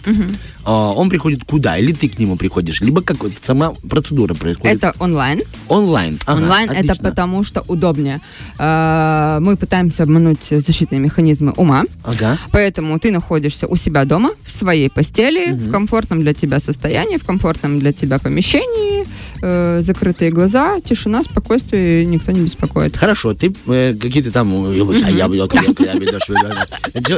А, 0.66 0.94
Он 0.94 1.10
приходит 1.10 1.44
куда? 1.46 1.78
Или 1.78 1.94
ты 1.94 2.08
к 2.10 2.20
нему 2.20 2.36
приходишь? 2.38 2.82
Либо 2.82 3.02
как 3.02 3.18
сама 3.42 3.74
процедура 3.90 4.34
происходит? 4.34 4.78
Это 4.78 4.94
онлайн. 5.00 5.42
онлайн. 5.68 6.20
Ага, 6.26 6.42
онлайн 6.42 6.70
это 6.70 6.80
отлично. 6.80 7.10
потому 7.10 7.44
что 7.44 7.64
удобнее. 7.68 8.22
Э, 8.60 9.40
Мы 9.42 9.58
пытаемся 9.58 10.04
обмануть 10.04 10.48
защитные 10.50 11.00
механизмы 11.00 11.52
ума. 11.58 11.84
Ага. 12.04 12.38
Поэтому 12.52 13.00
ты 13.00 13.12
находишься 13.12 13.68
у 13.68 13.76
себя 13.76 14.06
дома, 14.06 14.32
в 14.44 14.52
своей 14.52 14.90
постели, 14.90 15.52
в 15.52 15.72
комфортном 15.72 16.20
для 16.22 16.34
тебя 16.34 16.60
состоянии, 16.60 17.18
в 17.18 17.26
комфортном 17.26 17.80
для 17.80 17.92
тебя 17.94 18.20
помещении, 18.20 19.06
э, 19.42 19.82
закрытые 19.82 20.32
глаза, 20.32 20.80
тишина, 20.80 21.24
спокойствие, 21.24 22.06
никто 22.06 22.32
не 22.32 22.42
беспокоит. 22.42 22.98
Хорошо, 22.98 23.34
ты 23.34 23.54
э, 23.68 23.94
какие-то 23.94 24.32
там... 24.32 24.48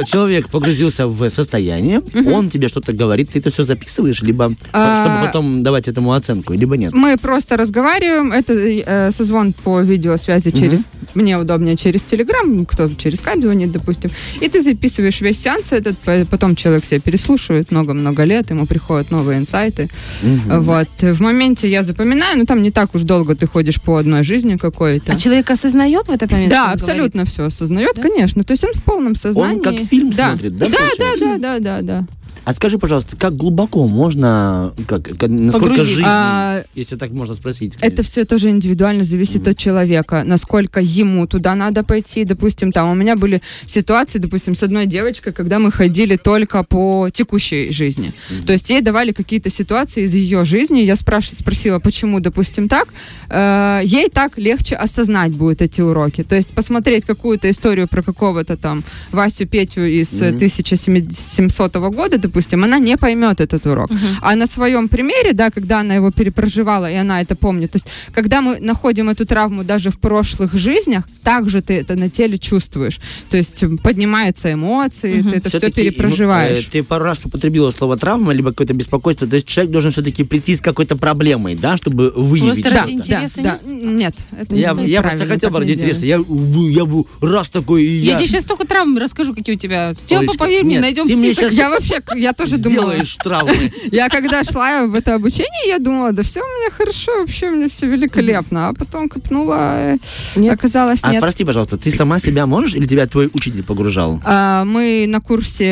Человек 0.06 0.48
погрузился 0.48 1.06
в 1.06 1.28
состояние, 1.30 2.02
он 2.26 2.50
тебе 2.50 2.68
что-то 2.68 2.92
говорит, 2.92 3.30
ты 3.30 3.38
это 3.38 3.50
все 3.50 3.64
записываешь, 3.64 4.22
либо 4.22 4.54
А, 4.72 5.02
чтобы 5.02 5.26
потом 5.26 5.62
давать 5.62 5.88
этому 5.88 6.12
оценку, 6.12 6.54
либо 6.54 6.76
нет. 6.76 6.92
Мы 6.92 7.16
просто 7.18 7.56
разговариваем. 7.56 8.32
Это 8.32 8.52
э, 8.52 9.10
созвон 9.10 9.52
по 9.52 9.80
видеосвязи 9.80 10.50
через... 10.50 10.88
Мне 11.14 11.38
удобнее 11.38 11.76
через 11.76 12.02
Телеграм, 12.02 12.66
кто 12.66 12.88
через 12.94 13.18
скайп 13.20 13.42
звонит, 13.42 13.72
допустим. 13.72 14.10
И 14.40 14.48
ты 14.48 14.62
записываешь 14.62 15.20
весь 15.20 15.40
сеанс 15.40 15.72
этот, 15.72 15.96
по- 15.98 16.24
потом 16.30 16.56
человек 16.56 16.84
себя 16.84 17.00
переслушивает 17.00 17.70
много-много 17.70 18.24
лет, 18.24 18.50
ему 18.50 18.66
приходят 18.66 19.10
новые 19.10 19.38
инсайты. 19.38 19.90
Вот. 20.22 20.88
В 21.00 21.20
моменте 21.20 21.68
я 21.70 21.82
запоминаю, 21.82 22.13
но 22.14 22.44
там 22.44 22.62
не 22.62 22.70
так 22.70 22.94
уж 22.94 23.02
долго 23.02 23.34
ты 23.34 23.46
ходишь 23.46 23.80
по 23.80 23.96
одной 23.96 24.22
жизни 24.22 24.56
какой-то. 24.56 25.12
А 25.12 25.16
человек 25.16 25.50
осознает 25.50 26.08
в 26.08 26.10
этот 26.10 26.30
момент? 26.30 26.50
Да, 26.50 26.72
абсолютно 26.72 27.24
все 27.24 27.44
осознает, 27.46 27.96
Да? 27.96 28.02
конечно. 28.02 28.44
То 28.44 28.52
есть 28.52 28.64
он 28.64 28.72
в 28.74 28.82
полном 28.82 29.14
сознании. 29.14 29.56
Он 29.56 29.62
как 29.62 29.78
фильм 29.86 30.10
да. 30.10 30.30
смотрит, 30.30 30.56
да? 30.56 30.66
Да, 30.68 30.78
да, 30.98 31.16
да, 31.18 31.38
да, 31.38 31.58
да, 31.58 31.82
да. 31.82 32.06
А 32.44 32.52
скажи, 32.52 32.78
пожалуйста, 32.78 33.16
как 33.16 33.36
глубоко 33.36 33.86
можно, 33.88 34.72
как, 34.86 35.08
насколько 35.28 35.68
Погрузить. 35.68 35.94
жизнь, 35.94 36.02
А, 36.06 36.62
если 36.74 36.96
так 36.96 37.10
можно 37.10 37.34
спросить? 37.34 37.74
Это 37.80 38.02
все 38.02 38.24
тоже 38.24 38.50
индивидуально 38.50 39.04
зависит 39.04 39.42
Мгм. 39.42 39.50
от 39.52 39.56
человека, 39.58 40.22
насколько 40.26 40.80
ему 40.80 41.26
туда 41.26 41.54
надо 41.54 41.84
пойти. 41.84 42.24
Допустим, 42.24 42.70
там 42.72 42.90
у 42.90 42.94
меня 42.94 43.16
были 43.16 43.40
ситуации, 43.66 44.18
допустим, 44.18 44.54
с 44.54 44.62
одной 44.62 44.86
девочкой, 44.86 45.32
когда 45.32 45.58
мы 45.58 45.72
ходили 45.72 46.16
только 46.16 46.62
по 46.64 47.08
текущей 47.10 47.72
жизни. 47.72 48.12
То 48.46 48.52
есть 48.52 48.68
ей 48.70 48.82
давали 48.82 49.12
какие-то 49.12 49.48
ситуации 49.50 50.02
из 50.04 50.14
ее 50.14 50.44
жизни. 50.44 50.80
Я 50.80 50.94
спраш- 50.94 51.34
спросила, 51.34 51.78
почему, 51.78 52.20
допустим, 52.20 52.68
так. 52.68 52.88
Э, 53.30 53.80
ей 53.84 54.08
так 54.10 54.36
легче 54.38 54.74
осознать 54.76 55.32
будет 55.32 55.62
эти 55.62 55.80
уроки. 55.80 56.22
То 56.22 56.36
есть 56.36 56.50
посмотреть 56.52 57.04
какую-то 57.06 57.50
историю 57.50 57.88
про 57.88 58.02
какого-то 58.02 58.56
там 58.56 58.84
Васю 59.12 59.46
Петю 59.46 59.80
из 59.80 60.20
э, 60.20 60.28
Мгм. 60.28 60.36
1700 60.36 61.76
года, 61.90 62.18
допустим, 62.34 62.64
она 62.64 62.78
не 62.80 62.96
поймет 62.96 63.40
этот 63.40 63.64
урок. 63.66 63.90
А 64.20 64.34
на 64.34 64.46
своем 64.48 64.88
примере, 64.88 65.32
да, 65.32 65.50
когда 65.50 65.80
она 65.80 65.94
его 65.94 66.10
перепроживала, 66.10 66.90
и 66.90 66.94
она 66.96 67.20
это 67.20 67.36
помнит, 67.36 67.70
то 67.70 67.76
есть 67.76 67.86
когда 68.12 68.40
мы 68.40 68.58
находим 68.60 69.08
эту 69.08 69.24
травму 69.24 69.62
даже 69.62 69.90
в 69.90 69.98
прошлых 70.00 70.52
жизнях, 70.54 71.04
также 71.22 71.60
ты 71.62 71.74
это 71.74 71.94
на 71.94 72.10
теле 72.10 72.36
чувствуешь. 72.38 72.98
То 73.30 73.36
есть 73.36 73.62
м, 73.62 73.78
поднимаются 73.78 74.52
эмоции, 74.52 75.20
Мгм. 75.20 75.30
ты 75.30 75.36
это 75.36 75.48
все 75.48 75.70
перепроживаешь. 75.70 76.50
ему, 76.50 76.60
э, 76.60 76.70
ты 76.72 76.82
пару 76.82 77.04
раз 77.04 77.24
употребила 77.24 77.70
слово 77.70 77.96
травма, 77.96 78.32
либо 78.32 78.50
какое-то 78.50 78.74
беспокойство. 78.74 79.28
То 79.28 79.36
есть 79.36 79.46
человек 79.46 79.70
должен 79.72 79.92
все-таки 79.92 80.24
прийти 80.24 80.56
с 80.56 80.60
какой-то 80.60 80.96
проблемой, 80.96 81.54
да, 81.54 81.76
чтобы 81.76 82.10
выявить. 82.16 82.62
Просто 82.64 82.80
ради 82.80 82.90
что-то. 82.92 83.12
интереса 83.12 83.42
да, 83.42 83.58
да. 83.64 83.70
Нет, 83.72 84.14
это 84.36 84.54
Я, 84.56 84.72
не 84.72 84.88
я 84.88 85.02
просто 85.02 85.26
хотел 85.26 85.50
бы 85.50 85.60
ради 85.60 85.72
интереса. 85.72 86.04
Я, 86.04 86.18
бы- 86.18 86.70
я 86.72 86.84
бы 86.84 87.04
раз 87.20 87.48
такой, 87.48 87.84
и 87.84 87.96
Я 87.98 88.12
я... 88.12 88.18
тебе 88.18 88.26
сейчас 88.26 88.44
только 88.44 88.66
травм 88.66 88.98
расскажу, 88.98 89.34
какие 89.34 89.54
у 89.54 89.58
тебя. 89.58 89.94
Тебя, 90.06 90.18
Олечка, 90.18 90.38
поверь 90.38 90.64
мне, 90.64 90.80
найдем 90.80 91.06
ты 91.06 91.14
мне 91.16 91.32
список. 91.32 91.50
щас- 91.50 91.58
Я 91.58 91.70
вообще, 91.70 92.00
я 92.24 92.32
тоже 92.32 92.58
думала. 92.58 92.92
сделаешь 92.92 93.16
травмы. 93.16 93.72
Я 93.92 94.08
когда 94.08 94.42
шла 94.44 94.86
в 94.86 94.94
это 94.94 95.14
обучение, 95.14 95.68
я 95.68 95.78
думала, 95.78 96.12
да 96.12 96.22
все 96.22 96.40
у 96.40 96.44
меня 96.44 96.70
хорошо, 96.70 97.12
вообще 97.20 97.48
у 97.48 97.56
меня 97.56 97.68
все 97.68 97.86
великолепно. 97.86 98.68
А 98.68 98.72
потом 98.72 99.08
копнула, 99.08 99.92
э, 99.94 99.96
Нет? 100.36 100.54
оказалось 100.54 101.00
А 101.02 101.12
нет. 101.12 101.20
прости, 101.20 101.44
пожалуйста, 101.44 101.76
ты 101.76 101.90
сама 101.90 102.18
себя 102.18 102.46
можешь 102.46 102.74
или 102.74 102.86
тебя 102.86 103.06
твой 103.06 103.30
учитель 103.32 103.62
погружал? 103.62 104.20
А, 104.24 104.64
мы 104.64 105.04
на 105.08 105.20
курсе 105.20 105.64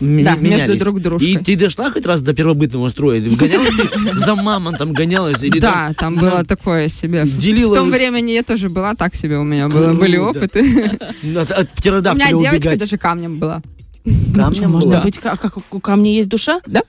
М- 0.00 0.24
Да, 0.24 0.34
между 0.36 0.76
друг 0.78 1.00
дружкой. 1.00 1.30
И 1.32 1.38
ты 1.38 1.56
дошла 1.56 1.90
хоть 1.90 2.06
раз 2.06 2.20
до 2.20 2.34
первобытного 2.34 2.88
строя? 2.90 3.20
Гонялась 3.20 3.74
ты 3.76 4.18
за 4.18 4.34
мамонтом, 4.34 4.92
гонялась? 4.92 5.42
Или 5.42 5.58
Да, 5.60 5.92
там 5.96 6.16
было 6.16 6.44
такое 6.44 6.88
себе. 6.88 7.24
В- 7.24 7.38
Делила 7.38 7.74
В 7.74 7.78
том 7.78 7.90
времени 7.90 8.32
я 8.32 8.42
тоже 8.42 8.68
была 8.68 8.94
так 8.94 9.14
себе, 9.14 9.38
у 9.38 9.44
меня 9.44 9.68
было, 9.68 9.92
были 9.94 10.16
опыты. 10.16 10.60
от, 11.36 11.50
от 11.50 11.68
У 11.86 11.90
меня 12.16 12.30
девочка 12.32 12.76
даже 12.76 12.98
камнем 12.98 13.38
была. 13.38 13.62
Камнем 14.34 14.70
Можно 14.70 14.90
была? 14.92 15.00
быть, 15.02 15.18
как, 15.18 15.40
как 15.40 15.58
у 15.74 15.80
камня 15.80 16.12
есть 16.12 16.28
душа? 16.28 16.60
Да? 16.66 16.82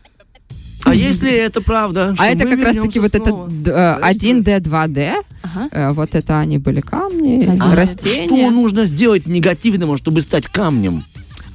А 0.83 0.93
если 0.93 1.31
это 1.31 1.61
правда? 1.61 2.15
А 2.17 2.27
это 2.27 2.45
как 2.47 2.61
раз-таки 2.61 2.99
вот 2.99 3.13
этот 3.13 3.27
снова? 3.27 3.49
д- 3.49 3.71
э, 3.71 3.95
Подожди. 3.95 4.33
1D, 4.33 4.59
2D. 4.61 5.13
Ага. 5.43 5.69
э, 5.71 5.91
Вот 5.91 6.15
это 6.15 6.39
они 6.39 6.59
были 6.59 6.79
камни. 6.81 7.57
А 7.59 7.75
растения. 7.75 8.25
Что 8.47 8.51
нужно 8.51 8.85
сделать 8.85 9.25
негативного, 9.25 9.97
чтобы 9.97 10.21
стать 10.21 10.47
камнем? 10.47 11.03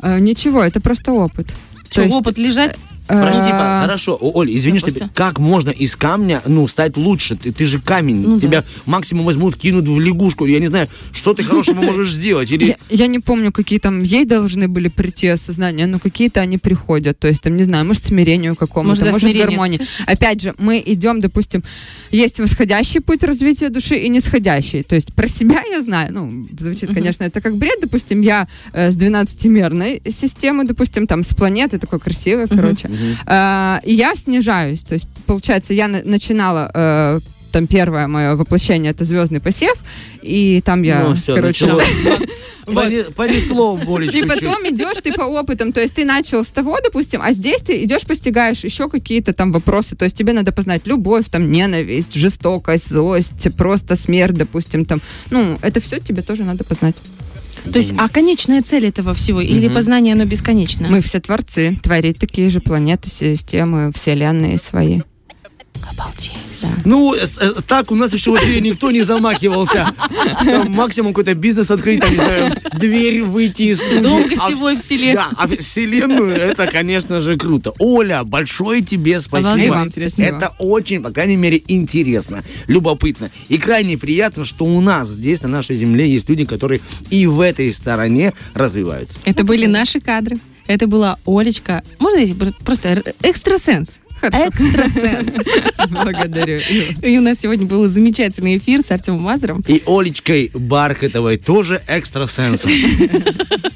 Э, 0.02 0.18
Ничего, 0.18 0.62
это 0.62 0.80
просто 0.80 1.12
опыт. 1.12 1.54
Что, 1.86 1.94
То 1.96 2.02
есть, 2.02 2.14
опыт 2.14 2.38
лежать? 2.38 2.76
Прости, 3.06 3.50
па- 3.50 3.80
хорошо, 3.82 4.16
Оль, 4.20 4.56
извини, 4.56 4.78
что 4.78 4.90
как 5.14 5.38
можно 5.38 5.70
из 5.70 5.96
камня, 5.96 6.40
ну, 6.46 6.66
стать 6.68 6.96
лучше? 6.96 7.36
Ты, 7.36 7.52
ты 7.52 7.64
же 7.66 7.80
камень, 7.80 8.22
Ну 8.22 8.34
да. 8.36 8.40
тебя 8.40 8.64
максимум 8.86 9.26
возьмут, 9.26 9.56
кинут 9.56 9.86
в 9.88 9.98
лягушку. 10.00 10.46
Я 10.46 10.60
не 10.60 10.68
знаю, 10.68 10.88
что 11.12 11.34
ты 11.34 11.42
хорошего 11.44 11.80
можешь 11.82 12.12
сделать. 12.12 12.50
Или 12.50 12.64
Я, 12.66 12.76
я 12.90 13.06
не 13.08 13.18
помню, 13.18 13.52
какие 13.52 13.78
там 13.78 14.02
ей 14.02 14.24
должны 14.24 14.68
были 14.68 14.88
прийти 14.88 15.26
осознания, 15.28 15.86
но 15.86 15.98
какие-то 15.98 16.40
они 16.40 16.58
приходят. 16.58 17.18
То 17.18 17.28
есть, 17.28 17.42
там, 17.42 17.56
не 17.56 17.64
знаю, 17.64 17.84
может, 17.84 18.04
смирению 18.04 18.56
какому-то, 18.56 18.88
Может, 18.90 19.04
может, 19.04 19.20
да, 19.22 19.26
смирение. 19.28 19.46
гармонии. 19.46 19.80
Опять 20.06 20.40
же, 20.42 20.54
мы 20.58 20.82
идем, 20.84 21.20
допустим, 21.20 21.62
есть 22.10 22.38
восходящий 22.40 23.00
путь 23.00 23.24
развития 23.24 23.68
души 23.68 23.96
и 23.96 24.08
нисходящий. 24.08 24.82
То 24.82 24.94
есть, 24.94 25.12
про 25.14 25.28
себя 25.28 25.62
я 25.70 25.80
знаю, 25.82 26.12
ну, 26.12 26.46
звучит, 26.58 26.92
конечно, 26.94 27.24
это 27.24 27.40
как 27.40 27.56
бред, 27.56 27.78
допустим, 27.80 28.20
я 28.20 28.48
э, 28.72 28.90
с 28.90 28.96
12-мерной 28.96 30.02
системы, 30.10 30.64
допустим, 30.64 31.06
там, 31.06 31.22
с 31.22 31.34
планеты, 31.34 31.78
такой 31.78 31.98
красивой, 31.98 32.46
короче, 32.48 32.90
Э, 33.26 33.78
и 33.84 33.94
я 33.94 34.14
снижаюсь. 34.16 34.82
То 34.84 34.94
есть, 34.94 35.06
получается, 35.26 35.74
я 35.74 35.88
на- 35.88 36.02
начинала 36.02 36.70
э, 36.74 37.20
там 37.52 37.66
первое 37.66 38.06
мое 38.08 38.34
воплощение 38.34 38.92
это 38.92 39.04
звездный 39.04 39.40
посев, 39.40 39.74
и 40.22 40.62
там 40.64 40.82
я, 40.82 41.04
Ну, 41.08 41.14
всё, 41.16 41.34
короче. 41.34 41.66
Вот. 42.64 42.76
Поне- 42.76 43.02
понесло 43.16 43.76
болечку 43.76 44.16
и 44.16 44.20
чуть. 44.20 44.28
потом 44.28 44.62
идешь 44.68 44.96
ты 45.02 45.12
по 45.12 45.22
опытам, 45.22 45.72
то 45.72 45.80
есть 45.80 45.94
ты 45.94 46.04
начал 46.04 46.44
с 46.44 46.52
того, 46.52 46.78
допустим, 46.82 47.20
а 47.20 47.32
здесь 47.32 47.60
ты 47.60 47.82
идешь, 47.84 48.02
постигаешь 48.06 48.62
еще 48.64 48.88
какие-то 48.88 49.32
там 49.32 49.50
вопросы, 49.50 49.96
то 49.96 50.04
есть 50.04 50.16
тебе 50.16 50.32
надо 50.32 50.52
познать 50.52 50.86
любовь, 50.86 51.24
там, 51.28 51.50
ненависть, 51.50 52.14
жестокость, 52.14 52.88
злость, 52.88 53.48
просто 53.56 53.96
смерть, 53.96 54.34
допустим, 54.36 54.84
там, 54.84 55.02
ну, 55.30 55.58
это 55.60 55.80
все 55.80 55.98
тебе 55.98 56.22
тоже 56.22 56.44
надо 56.44 56.62
познать. 56.62 56.94
То 57.70 57.78
есть, 57.78 57.94
а 57.96 58.08
конечная 58.08 58.62
цель 58.62 58.86
этого 58.86 59.14
всего? 59.14 59.40
Или 59.40 59.66
Мгм. 59.66 59.74
познание, 59.74 60.14
оно 60.14 60.24
бесконечно? 60.24 60.88
Мы 60.88 61.00
все 61.00 61.20
творцы, 61.20 61.76
творить 61.82 62.18
такие 62.18 62.50
же 62.50 62.60
планеты, 62.60 63.08
системы, 63.08 63.92
вселенные 63.94 64.58
свои. 64.58 65.00
Обалдеть. 65.90 66.32
Ну, 66.84 67.14
э, 67.14 67.18
э, 67.40 67.52
так 67.66 67.90
у 67.90 67.94
нас 67.94 68.12
еще 68.12 68.32
в 68.32 68.36
эфире 68.36 68.60
никто 68.60 68.90
не 68.90 69.02
замахивался. 69.02 69.94
Там 70.44 70.70
максимум 70.72 71.12
какой-то 71.12 71.34
бизнес 71.34 71.70
открыть, 71.70 72.00
там, 72.00 72.10
не 72.10 72.16
знаю, 72.16 72.56
дверь 72.78 73.22
выйти 73.22 73.62
из 73.62 73.78
студии. 73.78 73.98
Дом 73.98 74.24
А 74.24 74.28
гостевой 74.28 74.76
в 74.76 74.80
селе. 74.80 75.14
Да, 75.14 75.30
а 75.36 75.46
вселенную 75.48 76.36
это, 76.36 76.66
конечно 76.66 77.20
же, 77.20 77.36
круто. 77.36 77.72
Оля, 77.78 78.24
большое 78.24 78.82
тебе 78.82 79.20
спасибо. 79.20 79.74
вам. 79.74 79.88
Это 80.18 80.54
очень, 80.58 81.02
по 81.02 81.10
крайней 81.10 81.36
мере, 81.36 81.62
интересно, 81.68 82.42
любопытно. 82.66 83.30
И 83.48 83.58
крайне 83.58 83.98
приятно, 83.98 84.44
что 84.44 84.64
у 84.64 84.80
нас 84.80 85.08
здесь, 85.08 85.42
на 85.42 85.48
нашей 85.48 85.76
земле, 85.76 86.08
есть 86.10 86.28
люди, 86.28 86.44
которые 86.44 86.80
и 87.10 87.26
в 87.26 87.40
этой 87.40 87.72
стороне 87.72 88.32
развиваются. 88.54 89.18
Это 89.24 89.44
были 89.44 89.66
наши 89.66 90.00
кадры. 90.00 90.38
Это 90.66 90.86
была 90.86 91.18
Олечка. 91.26 91.82
Можно 91.98 92.18
я 92.18 92.34
просто 92.64 93.02
экстрасенс? 93.22 93.98
Экстрасенс. 94.22 95.34
Благодарю. 95.88 96.60
И 97.02 97.18
у 97.18 97.20
нас 97.20 97.38
сегодня 97.40 97.66
был 97.66 97.88
замечательный 97.88 98.56
эфир 98.56 98.82
с 98.86 98.90
Артемом 98.90 99.22
Мазером. 99.22 99.64
И 99.66 99.82
Олечкой 99.86 100.50
Бархатовой 100.54 101.36
тоже 101.36 101.82
экстрасенсом. 101.86 102.70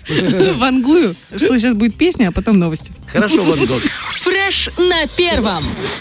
Вангую, 0.56 1.16
что 1.35 1.59
сейчас 1.59 1.74
будет 1.74 1.96
песня, 1.96 2.28
а 2.28 2.32
потом 2.32 2.59
новости. 2.59 2.92
Хорошо, 3.12 3.42
Ван 3.42 3.59
Гог. 3.66 3.82
Фреш 3.82 4.70
на 4.78 5.06
первом. 5.16 5.64